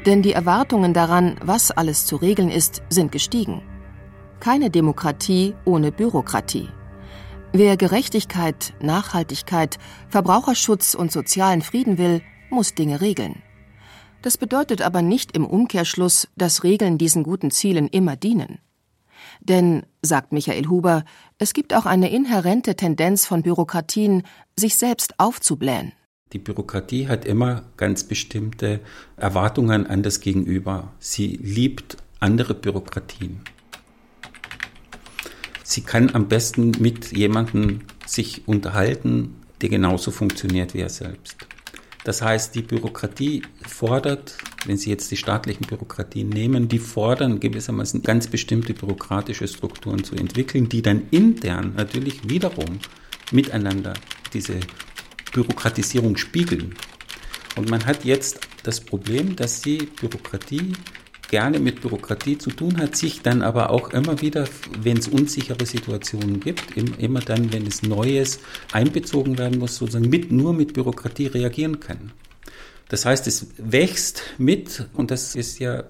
Denn 0.05 0.21
die 0.21 0.31
Erwartungen 0.31 0.93
daran, 0.93 1.35
was 1.43 1.71
alles 1.71 2.05
zu 2.05 2.15
regeln 2.15 2.49
ist, 2.49 2.81
sind 2.89 3.11
gestiegen. 3.11 3.61
Keine 4.39 4.69
Demokratie 4.69 5.53
ohne 5.65 5.91
Bürokratie. 5.91 6.69
Wer 7.51 7.75
Gerechtigkeit, 7.75 8.73
Nachhaltigkeit, 8.79 9.79
Verbraucherschutz 10.07 10.93
und 10.93 11.11
sozialen 11.11 11.61
Frieden 11.61 11.97
will, 11.97 12.21
muss 12.49 12.73
Dinge 12.73 13.01
regeln. 13.01 13.41
Das 14.21 14.37
bedeutet 14.37 14.81
aber 14.81 15.01
nicht 15.01 15.35
im 15.35 15.45
Umkehrschluss, 15.45 16.27
dass 16.35 16.63
Regeln 16.63 16.97
diesen 16.97 17.23
guten 17.23 17.51
Zielen 17.51 17.87
immer 17.87 18.15
dienen. 18.15 18.59
Denn, 19.39 19.83
sagt 20.01 20.33
Michael 20.33 20.67
Huber, 20.67 21.05
es 21.37 21.53
gibt 21.53 21.73
auch 21.73 21.85
eine 21.85 22.11
inhärente 22.11 22.75
Tendenz 22.75 23.25
von 23.25 23.43
Bürokratien, 23.43 24.23
sich 24.57 24.75
selbst 24.75 25.19
aufzublähen. 25.19 25.93
Die 26.33 26.39
Bürokratie 26.39 27.07
hat 27.07 27.25
immer 27.25 27.63
ganz 27.77 28.03
bestimmte 28.03 28.81
Erwartungen 29.15 29.87
an 29.87 30.03
das 30.03 30.19
Gegenüber. 30.19 30.93
Sie 30.99 31.39
liebt 31.41 31.97
andere 32.19 32.53
Bürokratien. 32.53 33.41
Sie 35.63 35.81
kann 35.81 36.13
am 36.13 36.27
besten 36.27 36.71
mit 36.79 37.15
jemandem 37.15 37.81
sich 38.05 38.47
unterhalten, 38.47 39.35
der 39.61 39.69
genauso 39.69 40.11
funktioniert 40.11 40.73
wie 40.73 40.79
er 40.79 40.89
selbst. 40.89 41.37
Das 42.09 42.23
heißt, 42.23 42.55
die 42.55 42.63
Bürokratie 42.63 43.43
fordert, 43.67 44.35
wenn 44.65 44.77
Sie 44.77 44.89
jetzt 44.89 45.11
die 45.11 45.15
staatlichen 45.15 45.67
Bürokratien 45.67 46.27
nehmen, 46.27 46.67
die 46.67 46.79
fordern 46.79 47.39
gewissermaßen 47.39 48.01
ganz 48.01 48.25
bestimmte 48.25 48.73
bürokratische 48.73 49.47
Strukturen 49.47 50.03
zu 50.03 50.15
entwickeln, 50.15 50.67
die 50.69 50.81
dann 50.81 51.03
intern 51.11 51.75
natürlich 51.77 52.27
wiederum 52.27 52.79
miteinander 53.31 53.93
diese 54.33 54.59
Bürokratisierung 55.33 56.17
spiegeln. 56.17 56.73
Und 57.55 57.69
man 57.69 57.85
hat 57.85 58.05
jetzt 58.05 58.39
das 58.63 58.81
Problem, 58.81 59.35
dass 59.35 59.61
die 59.61 59.77
Bürokratie 59.77 60.73
gerne 61.29 61.59
mit 61.59 61.81
Bürokratie 61.81 62.37
zu 62.37 62.49
tun 62.49 62.77
hat, 62.77 62.95
sich 62.95 63.21
dann 63.21 63.41
aber 63.41 63.69
auch 63.69 63.91
immer 63.91 64.21
wieder, 64.21 64.45
wenn 64.81 64.97
es 64.97 65.07
unsichere 65.07 65.65
Situationen 65.65 66.39
gibt, 66.39 66.75
immer 66.75 67.19
dann, 67.19 67.53
wenn 67.53 67.65
es 67.65 67.83
Neues 67.83 68.39
einbezogen 68.71 69.37
werden 69.37 69.59
muss, 69.59 69.77
sozusagen 69.77 70.09
mit, 70.09 70.31
nur 70.31 70.53
mit 70.53 70.73
Bürokratie 70.73 71.27
reagieren 71.27 71.79
kann. 71.79 72.11
Das 72.89 73.05
heißt, 73.05 73.27
es 73.27 73.47
wächst 73.57 74.23
mit, 74.37 74.87
und 74.93 75.11
das 75.11 75.35
ist 75.35 75.59
ja 75.59 75.83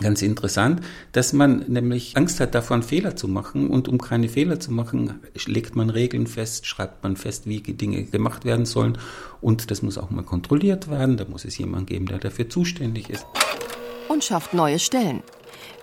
ganz 0.00 0.22
interessant, 0.22 0.82
dass 1.12 1.32
man 1.32 1.64
nämlich 1.68 2.16
Angst 2.16 2.40
hat 2.40 2.54
davon, 2.54 2.82
Fehler 2.82 3.16
zu 3.16 3.28
machen. 3.28 3.70
Und 3.70 3.88
um 3.88 3.98
keine 3.98 4.28
Fehler 4.28 4.60
zu 4.60 4.72
machen, 4.72 5.20
legt 5.46 5.76
man 5.76 5.88
Regeln 5.88 6.26
fest, 6.26 6.66
schreibt 6.66 7.02
man 7.02 7.16
fest, 7.16 7.46
wie 7.46 7.60
Dinge 7.60 8.04
gemacht 8.04 8.44
werden 8.44 8.66
sollen. 8.66 8.98
Und 9.40 9.70
das 9.70 9.82
muss 9.82 9.96
auch 9.96 10.10
mal 10.10 10.24
kontrolliert 10.24 10.90
werden. 10.90 11.16
Da 11.16 11.24
muss 11.24 11.44
es 11.44 11.56
jemanden 11.56 11.86
geben, 11.86 12.06
der 12.06 12.18
dafür 12.18 12.50
zuständig 12.50 13.08
ist 13.08 13.24
und 14.08 14.24
schafft 14.24 14.54
neue 14.54 14.78
Stellen. 14.78 15.22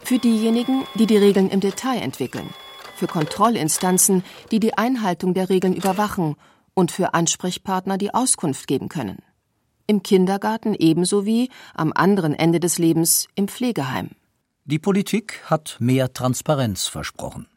Für 0.04 0.20
diejenigen, 0.20 0.84
die 0.96 1.06
die 1.06 1.18
Regeln 1.18 1.50
im 1.50 1.60
Detail 1.60 2.02
entwickeln, 2.02 2.50
für 2.96 3.08
Kontrollinstanzen, 3.08 4.24
die 4.52 4.60
die 4.60 4.78
Einhaltung 4.78 5.34
der 5.34 5.50
Regeln 5.50 5.74
überwachen 5.74 6.36
und 6.74 6.92
für 6.92 7.14
Ansprechpartner, 7.14 7.98
die 7.98 8.14
Auskunft 8.14 8.68
geben 8.68 8.90
können. 8.90 9.20
Im 9.88 10.04
Kindergarten 10.04 10.74
ebenso 10.74 11.26
wie 11.26 11.50
am 11.74 11.92
anderen 11.94 12.34
Ende 12.34 12.60
des 12.60 12.78
Lebens 12.78 13.28
im 13.36 13.48
Pflegeheim. 13.48 14.12
Die 14.66 14.80
Politik 14.80 15.42
hat 15.46 15.76
mehr 15.80 16.14
Transparenz 16.14 16.88
versprochen. 16.88 17.48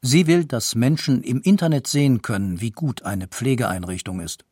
Sie 0.00 0.26
will, 0.26 0.46
dass 0.46 0.74
Menschen 0.74 1.22
im 1.22 1.42
Internet 1.42 1.86
sehen 1.86 2.22
können, 2.22 2.62
wie 2.62 2.70
gut 2.70 3.02
eine 3.02 3.28
Pflegeeinrichtung 3.28 4.20
ist. 4.20 4.46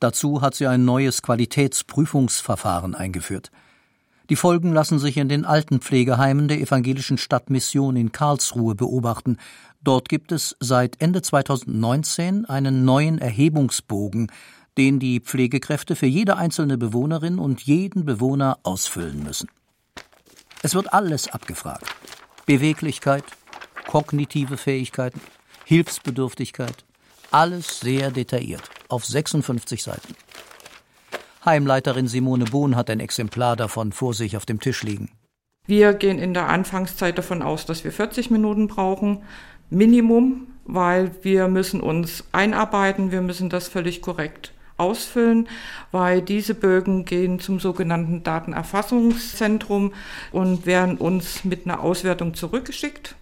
Dazu 0.00 0.42
hat 0.42 0.54
sie 0.54 0.66
ein 0.66 0.84
neues 0.84 1.22
Qualitätsprüfungsverfahren 1.22 2.94
eingeführt. 2.94 3.50
Die 4.32 4.36
Folgen 4.36 4.72
lassen 4.72 4.98
sich 4.98 5.18
in 5.18 5.28
den 5.28 5.44
alten 5.44 5.82
Pflegeheimen 5.82 6.48
der 6.48 6.58
evangelischen 6.58 7.18
Stadtmission 7.18 7.96
in 7.96 8.12
Karlsruhe 8.12 8.74
beobachten. 8.74 9.36
Dort 9.82 10.08
gibt 10.08 10.32
es 10.32 10.56
seit 10.58 11.02
Ende 11.02 11.20
2019 11.20 12.46
einen 12.46 12.86
neuen 12.86 13.18
Erhebungsbogen, 13.18 14.32
den 14.78 14.98
die 14.98 15.20
Pflegekräfte 15.20 15.96
für 15.96 16.06
jede 16.06 16.38
einzelne 16.38 16.78
Bewohnerin 16.78 17.38
und 17.38 17.60
jeden 17.60 18.06
Bewohner 18.06 18.58
ausfüllen 18.62 19.22
müssen. 19.22 19.50
Es 20.62 20.74
wird 20.74 20.94
alles 20.94 21.28
abgefragt. 21.28 21.84
Beweglichkeit, 22.46 23.24
kognitive 23.86 24.56
Fähigkeiten, 24.56 25.20
Hilfsbedürftigkeit, 25.66 26.86
alles 27.30 27.80
sehr 27.80 28.10
detailliert 28.10 28.62
auf 28.88 29.04
56 29.04 29.82
Seiten. 29.82 30.14
Heimleiterin 31.44 32.06
Simone 32.06 32.44
Bohn 32.44 32.76
hat 32.76 32.88
ein 32.88 33.00
Exemplar 33.00 33.56
davon 33.56 33.92
vor 33.92 34.14
sich 34.14 34.36
auf 34.36 34.46
dem 34.46 34.60
Tisch 34.60 34.82
liegen. 34.82 35.10
Wir 35.66 35.94
gehen 35.94 36.18
in 36.18 36.34
der 36.34 36.48
Anfangszeit 36.48 37.18
davon 37.18 37.42
aus, 37.42 37.66
dass 37.66 37.84
wir 37.84 37.92
40 37.92 38.30
Minuten 38.30 38.68
brauchen, 38.68 39.22
Minimum, 39.70 40.48
weil 40.64 41.12
wir 41.22 41.48
müssen 41.48 41.80
uns 41.80 42.24
einarbeiten, 42.32 43.10
wir 43.10 43.22
müssen 43.22 43.48
das 43.48 43.68
völlig 43.68 44.02
korrekt 44.02 44.52
ausfüllen, 44.76 45.48
weil 45.90 46.22
diese 46.22 46.54
Bögen 46.54 47.04
gehen 47.04 47.40
zum 47.40 47.60
sogenannten 47.60 48.22
Datenerfassungszentrum 48.22 49.92
und 50.32 50.66
werden 50.66 50.96
uns 50.98 51.44
mit 51.44 51.66
einer 51.66 51.80
Auswertung 51.80 52.34
zurückgeschickt. 52.34 53.16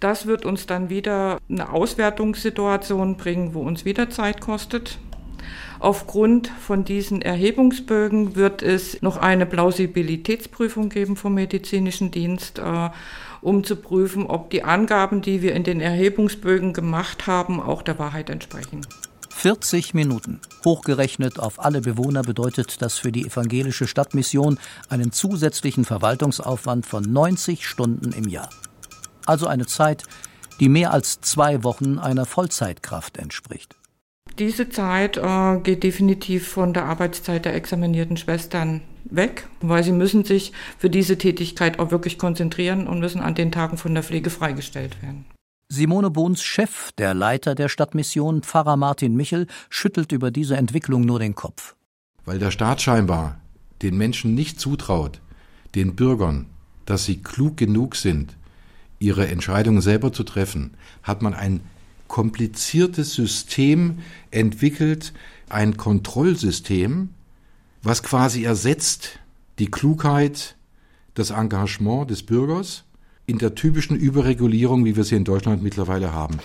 Das 0.00 0.26
wird 0.26 0.46
uns 0.46 0.66
dann 0.66 0.88
wieder 0.88 1.38
eine 1.50 1.70
Auswertungssituation 1.72 3.16
bringen, 3.16 3.52
wo 3.52 3.60
uns 3.60 3.84
wieder 3.84 4.08
Zeit 4.08 4.40
kostet. 4.40 4.98
Aufgrund 5.80 6.48
von 6.48 6.84
diesen 6.84 7.22
Erhebungsbögen 7.22 8.36
wird 8.36 8.60
es 8.60 9.00
noch 9.00 9.16
eine 9.16 9.46
Plausibilitätsprüfung 9.46 10.90
geben 10.90 11.16
vom 11.16 11.32
medizinischen 11.32 12.10
Dienst, 12.10 12.58
äh, 12.58 12.90
um 13.40 13.64
zu 13.64 13.76
prüfen, 13.76 14.26
ob 14.26 14.50
die 14.50 14.62
Angaben, 14.62 15.22
die 15.22 15.40
wir 15.40 15.54
in 15.54 15.64
den 15.64 15.80
Erhebungsbögen 15.80 16.74
gemacht 16.74 17.26
haben, 17.26 17.62
auch 17.62 17.80
der 17.80 17.98
Wahrheit 17.98 18.28
entsprechen. 18.28 18.86
40 19.30 19.94
Minuten. 19.94 20.38
Hochgerechnet 20.66 21.38
auf 21.38 21.64
alle 21.64 21.80
Bewohner 21.80 22.20
bedeutet 22.20 22.82
das 22.82 22.98
für 22.98 23.10
die 23.10 23.26
evangelische 23.26 23.86
Stadtmission 23.86 24.58
einen 24.90 25.12
zusätzlichen 25.12 25.86
Verwaltungsaufwand 25.86 26.84
von 26.84 27.10
90 27.10 27.66
Stunden 27.66 28.12
im 28.12 28.28
Jahr. 28.28 28.50
Also 29.24 29.46
eine 29.46 29.64
Zeit, 29.64 30.02
die 30.60 30.68
mehr 30.68 30.92
als 30.92 31.22
zwei 31.22 31.64
Wochen 31.64 31.98
einer 31.98 32.26
Vollzeitkraft 32.26 33.16
entspricht. 33.16 33.79
Diese 34.40 34.70
Zeit 34.70 35.18
äh, 35.18 35.60
geht 35.62 35.82
definitiv 35.82 36.48
von 36.48 36.72
der 36.72 36.86
Arbeitszeit 36.86 37.44
der 37.44 37.54
examinierten 37.54 38.16
Schwestern 38.16 38.80
weg, 39.04 39.46
weil 39.60 39.84
sie 39.84 39.92
müssen 39.92 40.24
sich 40.24 40.52
für 40.78 40.88
diese 40.88 41.18
Tätigkeit 41.18 41.78
auch 41.78 41.90
wirklich 41.90 42.16
konzentrieren 42.16 42.86
und 42.86 43.00
müssen 43.00 43.20
an 43.20 43.34
den 43.34 43.52
Tagen 43.52 43.76
von 43.76 43.92
der 43.92 44.02
Pflege 44.02 44.30
freigestellt 44.30 45.02
werden. 45.02 45.26
Simone 45.68 46.08
Bohns 46.08 46.42
Chef, 46.42 46.90
der 46.96 47.12
Leiter 47.12 47.54
der 47.54 47.68
Stadtmission, 47.68 48.42
Pfarrer 48.42 48.78
Martin 48.78 49.14
Michel, 49.14 49.46
schüttelt 49.68 50.10
über 50.10 50.30
diese 50.30 50.56
Entwicklung 50.56 51.02
nur 51.02 51.18
den 51.18 51.34
Kopf. 51.34 51.76
Weil 52.24 52.38
der 52.38 52.50
Staat 52.50 52.80
scheinbar 52.80 53.42
den 53.82 53.98
Menschen 53.98 54.34
nicht 54.34 54.58
zutraut, 54.58 55.20
den 55.74 55.96
Bürgern, 55.96 56.46
dass 56.86 57.04
sie 57.04 57.22
klug 57.22 57.58
genug 57.58 57.94
sind, 57.94 58.38
ihre 59.00 59.28
Entscheidungen 59.28 59.82
selber 59.82 60.14
zu 60.14 60.24
treffen, 60.24 60.78
hat 61.02 61.20
man 61.20 61.34
ein 61.34 61.60
kompliziertes 62.10 63.14
System 63.14 64.00
entwickelt, 64.30 65.14
ein 65.48 65.78
Kontrollsystem, 65.78 67.08
was 67.82 68.02
quasi 68.02 68.44
ersetzt 68.44 69.20
die 69.58 69.70
Klugheit, 69.70 70.56
das 71.14 71.30
Engagement 71.30 72.10
des 72.10 72.22
Bürgers 72.24 72.84
in 73.26 73.38
der 73.38 73.54
typischen 73.54 73.96
Überregulierung, 73.96 74.84
wie 74.84 74.96
wir 74.96 75.04
sie 75.04 75.16
in 75.16 75.24
Deutschland 75.24 75.62
mittlerweile 75.62 76.12
haben. 76.12 76.38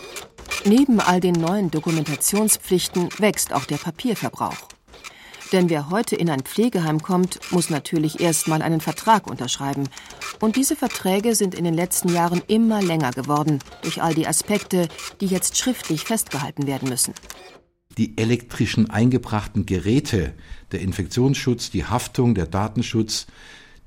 Neben 0.65 0.99
all 0.99 1.19
den 1.19 1.33
neuen 1.33 1.71
Dokumentationspflichten 1.71 3.09
wächst 3.17 3.51
auch 3.51 3.65
der 3.65 3.77
Papierverbrauch. 3.77 4.74
Denn 5.51 5.69
wer 5.69 5.89
heute 5.89 6.15
in 6.15 6.29
ein 6.29 6.41
Pflegeheim 6.41 7.01
kommt, 7.01 7.39
muss 7.51 7.69
natürlich 7.69 8.19
erst 8.19 8.47
mal 8.47 8.61
einen 8.61 8.81
Vertrag 8.81 9.29
unterschreiben. 9.29 9.87
Und 10.39 10.55
diese 10.55 10.75
Verträge 10.75 11.35
sind 11.35 11.53
in 11.53 11.63
den 11.63 11.73
letzten 11.73 12.09
Jahren 12.09 12.41
immer 12.47 12.81
länger 12.81 13.11
geworden, 13.11 13.59
durch 13.83 14.01
all 14.01 14.13
die 14.13 14.27
Aspekte, 14.27 14.87
die 15.21 15.27
jetzt 15.27 15.57
schriftlich 15.57 16.01
festgehalten 16.01 16.67
werden 16.67 16.89
müssen. 16.89 17.13
Die 17.97 18.17
elektrischen 18.17 18.89
eingebrachten 18.89 19.65
Geräte, 19.65 20.33
der 20.71 20.81
Infektionsschutz, 20.81 21.69
die 21.69 21.85
Haftung, 21.85 22.35
der 22.35 22.47
Datenschutz, 22.47 23.27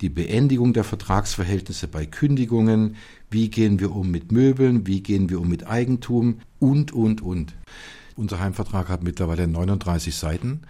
die 0.01 0.09
Beendigung 0.09 0.73
der 0.73 0.85
Vertragsverhältnisse 0.85 1.89
bei 1.89 2.07
Kündigungen, 2.07 2.97
wie 3.31 3.51
gehen 3.51 3.81
wir 3.81 3.95
um 3.95 4.11
mit 4.11 4.33
Möbeln, 4.33 4.87
wie 4.87 5.03
gehen 5.03 5.29
wir 5.29 5.41
um 5.41 5.49
mit 5.49 5.67
Eigentum 5.67 6.41
und, 6.61 6.93
und, 6.93 7.21
und. 7.21 7.55
Unser 8.17 8.41
Heimvertrag 8.41 8.89
hat 8.89 9.03
mittlerweile 9.03 9.47
39 9.47 10.15
Seiten. 10.15 10.63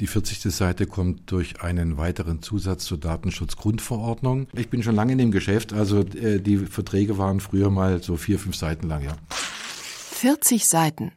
Die 0.00 0.06
40. 0.06 0.54
Seite 0.54 0.86
kommt 0.86 1.30
durch 1.30 1.62
einen 1.62 1.96
weiteren 1.96 2.42
Zusatz 2.42 2.84
zur 2.84 2.98
Datenschutzgrundverordnung. 2.98 4.46
Ich 4.52 4.68
bin 4.68 4.82
schon 4.82 4.94
lange 4.94 5.12
in 5.12 5.18
dem 5.18 5.30
Geschäft, 5.30 5.72
also 5.72 6.00
äh, 6.00 6.38
die 6.38 6.58
Verträge 6.58 7.16
waren 7.16 7.40
früher 7.40 7.70
mal 7.70 8.02
so 8.02 8.16
vier, 8.16 8.38
fünf 8.38 8.56
Seiten 8.56 8.88
lang, 8.88 9.04
ja. 9.04 9.16
40 9.30 10.66
Seiten. 10.66 11.12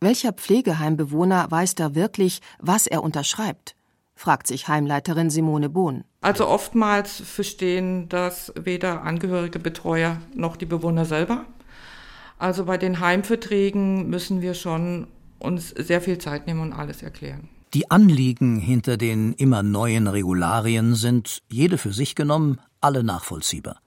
Welcher 0.00 0.32
Pflegeheimbewohner 0.32 1.50
weiß 1.50 1.74
da 1.74 1.94
wirklich, 1.94 2.40
was 2.58 2.86
er 2.86 3.02
unterschreibt? 3.02 3.74
fragt 4.14 4.48
sich 4.48 4.66
Heimleiterin 4.66 5.30
Simone 5.30 5.68
Bohn. 5.68 6.04
Also 6.20 6.48
oftmals 6.48 7.20
verstehen 7.20 8.08
das 8.08 8.52
weder 8.60 9.02
Angehörige, 9.02 9.60
Betreuer 9.60 10.20
noch 10.34 10.56
die 10.56 10.66
Bewohner 10.66 11.04
selber. 11.04 11.44
Also 12.36 12.64
bei 12.64 12.78
den 12.78 13.00
Heimverträgen 13.00 14.10
müssen 14.10 14.42
wir 14.42 14.54
schon 14.54 15.06
uns 15.38 15.70
sehr 15.70 16.00
viel 16.00 16.18
Zeit 16.18 16.46
nehmen 16.46 16.60
und 16.60 16.72
alles 16.72 17.02
erklären. 17.02 17.48
Die 17.74 17.90
Anliegen 17.90 18.58
hinter 18.58 18.96
den 18.96 19.34
immer 19.34 19.62
neuen 19.62 20.06
Regularien 20.06 20.94
sind, 20.94 21.42
jede 21.48 21.76
für 21.76 21.92
sich 21.92 22.14
genommen, 22.14 22.60
alle 22.80 23.04
nachvollziehbar. 23.04 23.80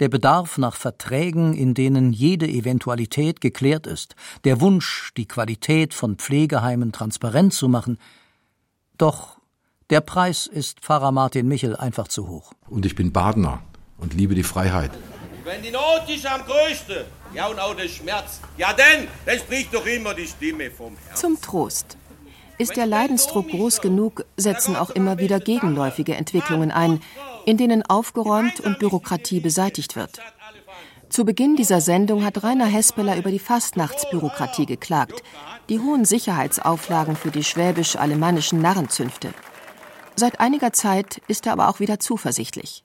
Der 0.00 0.08
Bedarf 0.08 0.58
nach 0.58 0.76
Verträgen, 0.76 1.54
in 1.54 1.74
denen 1.74 2.12
jede 2.12 2.46
Eventualität 2.46 3.40
geklärt 3.40 3.86
ist, 3.86 4.14
der 4.44 4.60
Wunsch, 4.60 5.12
die 5.16 5.26
Qualität 5.26 5.94
von 5.94 6.16
Pflegeheimen 6.16 6.92
transparent 6.92 7.52
zu 7.52 7.68
machen, 7.68 7.98
doch 8.96 9.38
der 9.90 10.00
Preis 10.00 10.46
ist 10.46 10.80
Pfarrer 10.80 11.12
Martin 11.12 11.48
Michel 11.48 11.76
einfach 11.76 12.08
zu 12.08 12.28
hoch. 12.28 12.52
Und 12.68 12.86
ich 12.86 12.94
bin 12.94 13.12
Badener 13.12 13.62
und 13.98 14.14
liebe 14.14 14.34
die 14.34 14.42
Freiheit. 14.44 14.92
Wenn 15.44 15.62
die 15.62 15.70
Not 15.70 16.08
ist 16.08 16.26
am 16.26 16.42
größten, 16.42 17.04
ja 17.34 17.48
und 17.48 17.58
auch 17.58 17.74
der 17.74 17.88
Schmerz, 17.88 18.40
ja 18.56 18.72
denn, 18.72 19.08
dann 19.26 19.38
spricht 19.38 19.74
doch 19.74 19.84
immer 19.84 20.14
die 20.14 20.26
Stimme 20.26 20.70
vom 20.70 20.96
Herrn. 21.06 21.16
Zum 21.16 21.40
Trost. 21.40 21.98
Ist 22.56 22.76
der 22.76 22.86
Leidensdruck 22.86 23.48
groß 23.48 23.80
genug, 23.80 24.24
setzen 24.36 24.76
auch 24.76 24.90
immer 24.90 25.18
wieder 25.18 25.40
gegenläufige 25.40 26.14
Entwicklungen 26.14 26.70
ein, 26.70 27.00
in 27.46 27.56
denen 27.56 27.82
aufgeräumt 27.82 28.60
und 28.60 28.78
Bürokratie 28.78 29.40
beseitigt 29.40 29.96
wird. 29.96 30.20
Zu 31.08 31.24
Beginn 31.24 31.56
dieser 31.56 31.80
Sendung 31.80 32.24
hat 32.24 32.42
Rainer 32.42 32.66
Hespeler 32.66 33.16
über 33.16 33.30
die 33.30 33.38
Fastnachtsbürokratie 33.38 34.66
geklagt, 34.66 35.22
die 35.68 35.80
hohen 35.80 36.04
Sicherheitsauflagen 36.04 37.16
für 37.16 37.30
die 37.30 37.44
schwäbisch-alemannischen 37.44 38.60
Narrenzünfte. 38.60 39.34
Seit 40.16 40.38
einiger 40.38 40.72
Zeit 40.72 41.20
ist 41.26 41.46
er 41.46 41.52
aber 41.52 41.68
auch 41.68 41.80
wieder 41.80 41.98
zuversichtlich. 41.98 42.84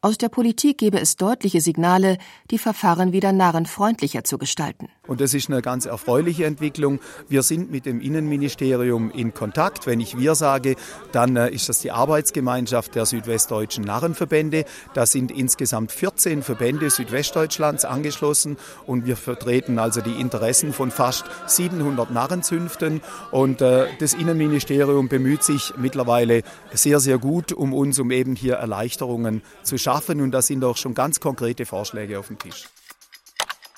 Aus 0.00 0.18
der 0.18 0.28
Politik 0.28 0.78
gebe 0.78 1.00
es 1.00 1.16
deutliche 1.16 1.60
Signale, 1.62 2.18
die 2.50 2.58
Verfahren 2.58 3.12
wieder 3.12 3.32
narrenfreundlicher 3.32 4.24
zu 4.24 4.36
gestalten. 4.36 4.88
Und 5.06 5.20
das 5.20 5.34
ist 5.34 5.50
eine 5.50 5.62
ganz 5.62 5.86
erfreuliche 5.86 6.44
Entwicklung. 6.44 7.00
Wir 7.28 7.42
sind 7.42 7.70
mit 7.70 7.86
dem 7.86 8.00
Innenministerium 8.00 9.10
in 9.10 9.34
Kontakt. 9.34 9.86
Wenn 9.86 10.00
ich 10.00 10.18
wir 10.18 10.34
sage, 10.34 10.76
dann 11.12 11.36
äh, 11.36 11.50
ist 11.50 11.68
das 11.68 11.80
die 11.80 11.90
Arbeitsgemeinschaft 11.90 12.94
der 12.94 13.06
südwestdeutschen 13.06 13.84
Narrenverbände. 13.84 14.64
Da 14.94 15.06
sind 15.06 15.30
insgesamt 15.30 15.92
14 15.92 16.42
Verbände 16.42 16.90
Südwestdeutschlands 16.90 17.84
angeschlossen 17.84 18.56
und 18.86 19.06
wir 19.06 19.16
vertreten 19.16 19.78
also 19.78 20.00
die 20.00 20.20
Interessen 20.20 20.72
von 20.72 20.90
fast 20.90 21.24
700 21.46 22.10
Narrenzünften. 22.10 23.00
Und 23.30 23.62
äh, 23.62 23.86
das 23.98 24.14
Innenministerium 24.14 25.08
bemüht 25.08 25.42
sich 25.42 25.74
mittlerweile 25.76 26.42
sehr, 26.72 27.00
sehr 27.00 27.18
gut 27.18 27.52
um 27.52 27.72
uns, 27.72 27.98
um 27.98 28.10
eben 28.10 28.36
hier 28.36 28.54
Erleichterungen 28.54 29.42
zu 29.62 29.78
schaffen 29.78 29.94
schaffen. 29.94 30.20
Und 30.20 30.32
da 30.32 30.42
sind 30.42 30.64
auch 30.64 30.76
schon 30.76 30.94
ganz 30.94 31.20
konkrete 31.20 31.66
Vorschläge 31.66 32.18
auf 32.18 32.28
dem 32.28 32.38
Tisch. 32.38 32.64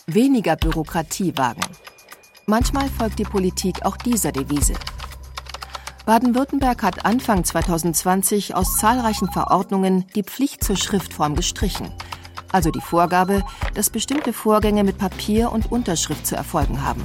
Weniger 0.09 0.55
Bürokratie 0.55 1.37
wagen. 1.37 1.63
Manchmal 2.47 2.89
folgt 2.89 3.19
die 3.19 3.25
Politik 3.25 3.85
auch 3.85 3.97
dieser 3.97 4.31
Devise. 4.31 4.75
Baden-Württemberg 6.05 6.85
hat 6.85 7.05
Anfang 7.05 7.43
2020 7.43 8.55
aus 8.55 8.77
zahlreichen 8.77 9.33
Verordnungen 9.33 10.05
die 10.15 10.23
Pflicht 10.23 10.63
zur 10.63 10.77
Schriftform 10.77 11.35
gestrichen, 11.35 11.91
also 12.53 12.71
die 12.71 12.81
Vorgabe, 12.81 13.43
dass 13.75 13.91
bestimmte 13.91 14.33
Vorgänge 14.33 14.85
mit 14.85 14.97
Papier 14.97 15.51
und 15.51 15.73
Unterschrift 15.73 16.25
zu 16.25 16.37
erfolgen 16.37 16.85
haben. 16.85 17.05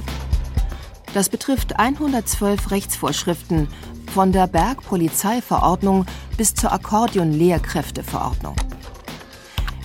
Das 1.12 1.28
betrifft 1.28 1.80
112 1.80 2.70
Rechtsvorschriften 2.70 3.66
von 4.14 4.30
der 4.30 4.46
Bergpolizeiverordnung 4.46 6.06
bis 6.36 6.54
zur 6.54 6.72
Akkordeon-Lehrkräfteverordnung. 6.72 8.54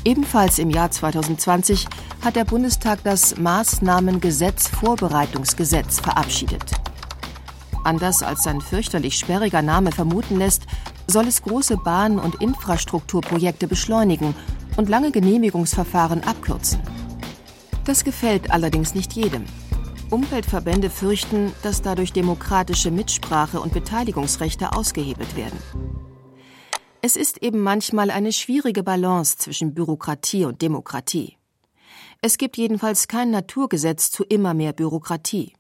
Ebenfalls 0.08 0.58
im 0.58 0.70
Jahr 0.70 0.90
2020 0.90 1.86
hat 2.24 2.38
der 2.38 2.46
Bundestag 2.46 3.04
das 3.04 3.38
Maßnahmengesetz-Vorbereitungsgesetz 3.40 6.00
verabschiedet. 6.00 6.64
Anders 7.84 8.24
als 8.24 8.44
sein 8.44 8.62
fürchterlich 8.62 9.18
sperriger 9.18 9.62
Name 9.62 9.92
vermuten 9.92 10.38
lässt, 10.38 10.64
soll 11.08 11.28
es 11.28 11.42
große 11.42 11.76
Bahn- 11.76 12.20
und 12.20 12.42
Infrastrukturprojekte 12.42 13.68
beschleunigen 13.68 14.34
und 14.78 14.88
lange 14.88 15.12
Genehmigungsverfahren 15.12 16.24
abkürzen. 16.24 16.80
Das 17.84 18.06
gefällt 18.06 18.50
allerdings 18.50 18.96
nicht 18.96 19.12
jedem. 19.12 19.44
Umweltverbände 20.10 20.90
fürchten, 20.90 21.52
dass 21.64 21.82
dadurch 21.82 22.14
demokratische 22.14 22.92
Mitsprache 22.92 23.60
und 23.60 23.74
Beteiligungsrechte 23.74 24.72
ausgehebelt 24.72 25.36
werden. 25.36 25.60
Es 27.02 27.16
ist 27.16 27.44
eben 27.44 27.62
manchmal 27.62 28.10
eine 28.10 28.32
schwierige 28.32 28.84
Balance 28.84 29.38
zwischen 29.38 29.74
Bürokratie 29.74 30.46
und 30.46 30.62
Demokratie. 30.62 31.38
Es 32.22 32.38
gibt 32.38 32.58
jedenfalls 32.58 33.08
kein 33.08 33.30
Naturgesetz 33.30 34.10
zu 34.10 34.24
immer 34.24 34.54
mehr 34.54 34.74
Bürokratie. 34.74 35.54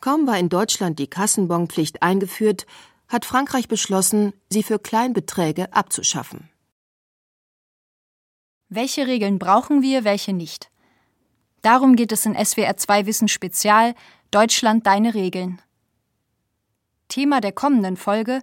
Kaum 0.00 0.26
war 0.26 0.38
in 0.38 0.48
Deutschland 0.48 0.98
die 0.98 1.08
Kassenbonpflicht 1.08 2.02
eingeführt, 2.02 2.66
hat 3.08 3.24
Frankreich 3.24 3.66
beschlossen, 3.66 4.32
sie 4.48 4.62
für 4.62 4.78
Kleinbeträge 4.78 5.72
abzuschaffen. 5.72 6.48
Welche 8.68 9.06
Regeln 9.06 9.38
brauchen 9.38 9.82
wir, 9.82 10.04
welche 10.04 10.32
nicht? 10.32 10.70
Darum 11.62 11.96
geht 11.96 12.12
es 12.12 12.26
in 12.26 12.34
SWR 12.34 12.76
2 12.76 13.06
Wissen 13.06 13.28
Spezial 13.28 13.94
Deutschland 14.30 14.86
deine 14.86 15.14
Regeln. 15.14 15.60
Thema 17.08 17.40
der 17.40 17.52
kommenden 17.52 17.96
Folge 17.96 18.42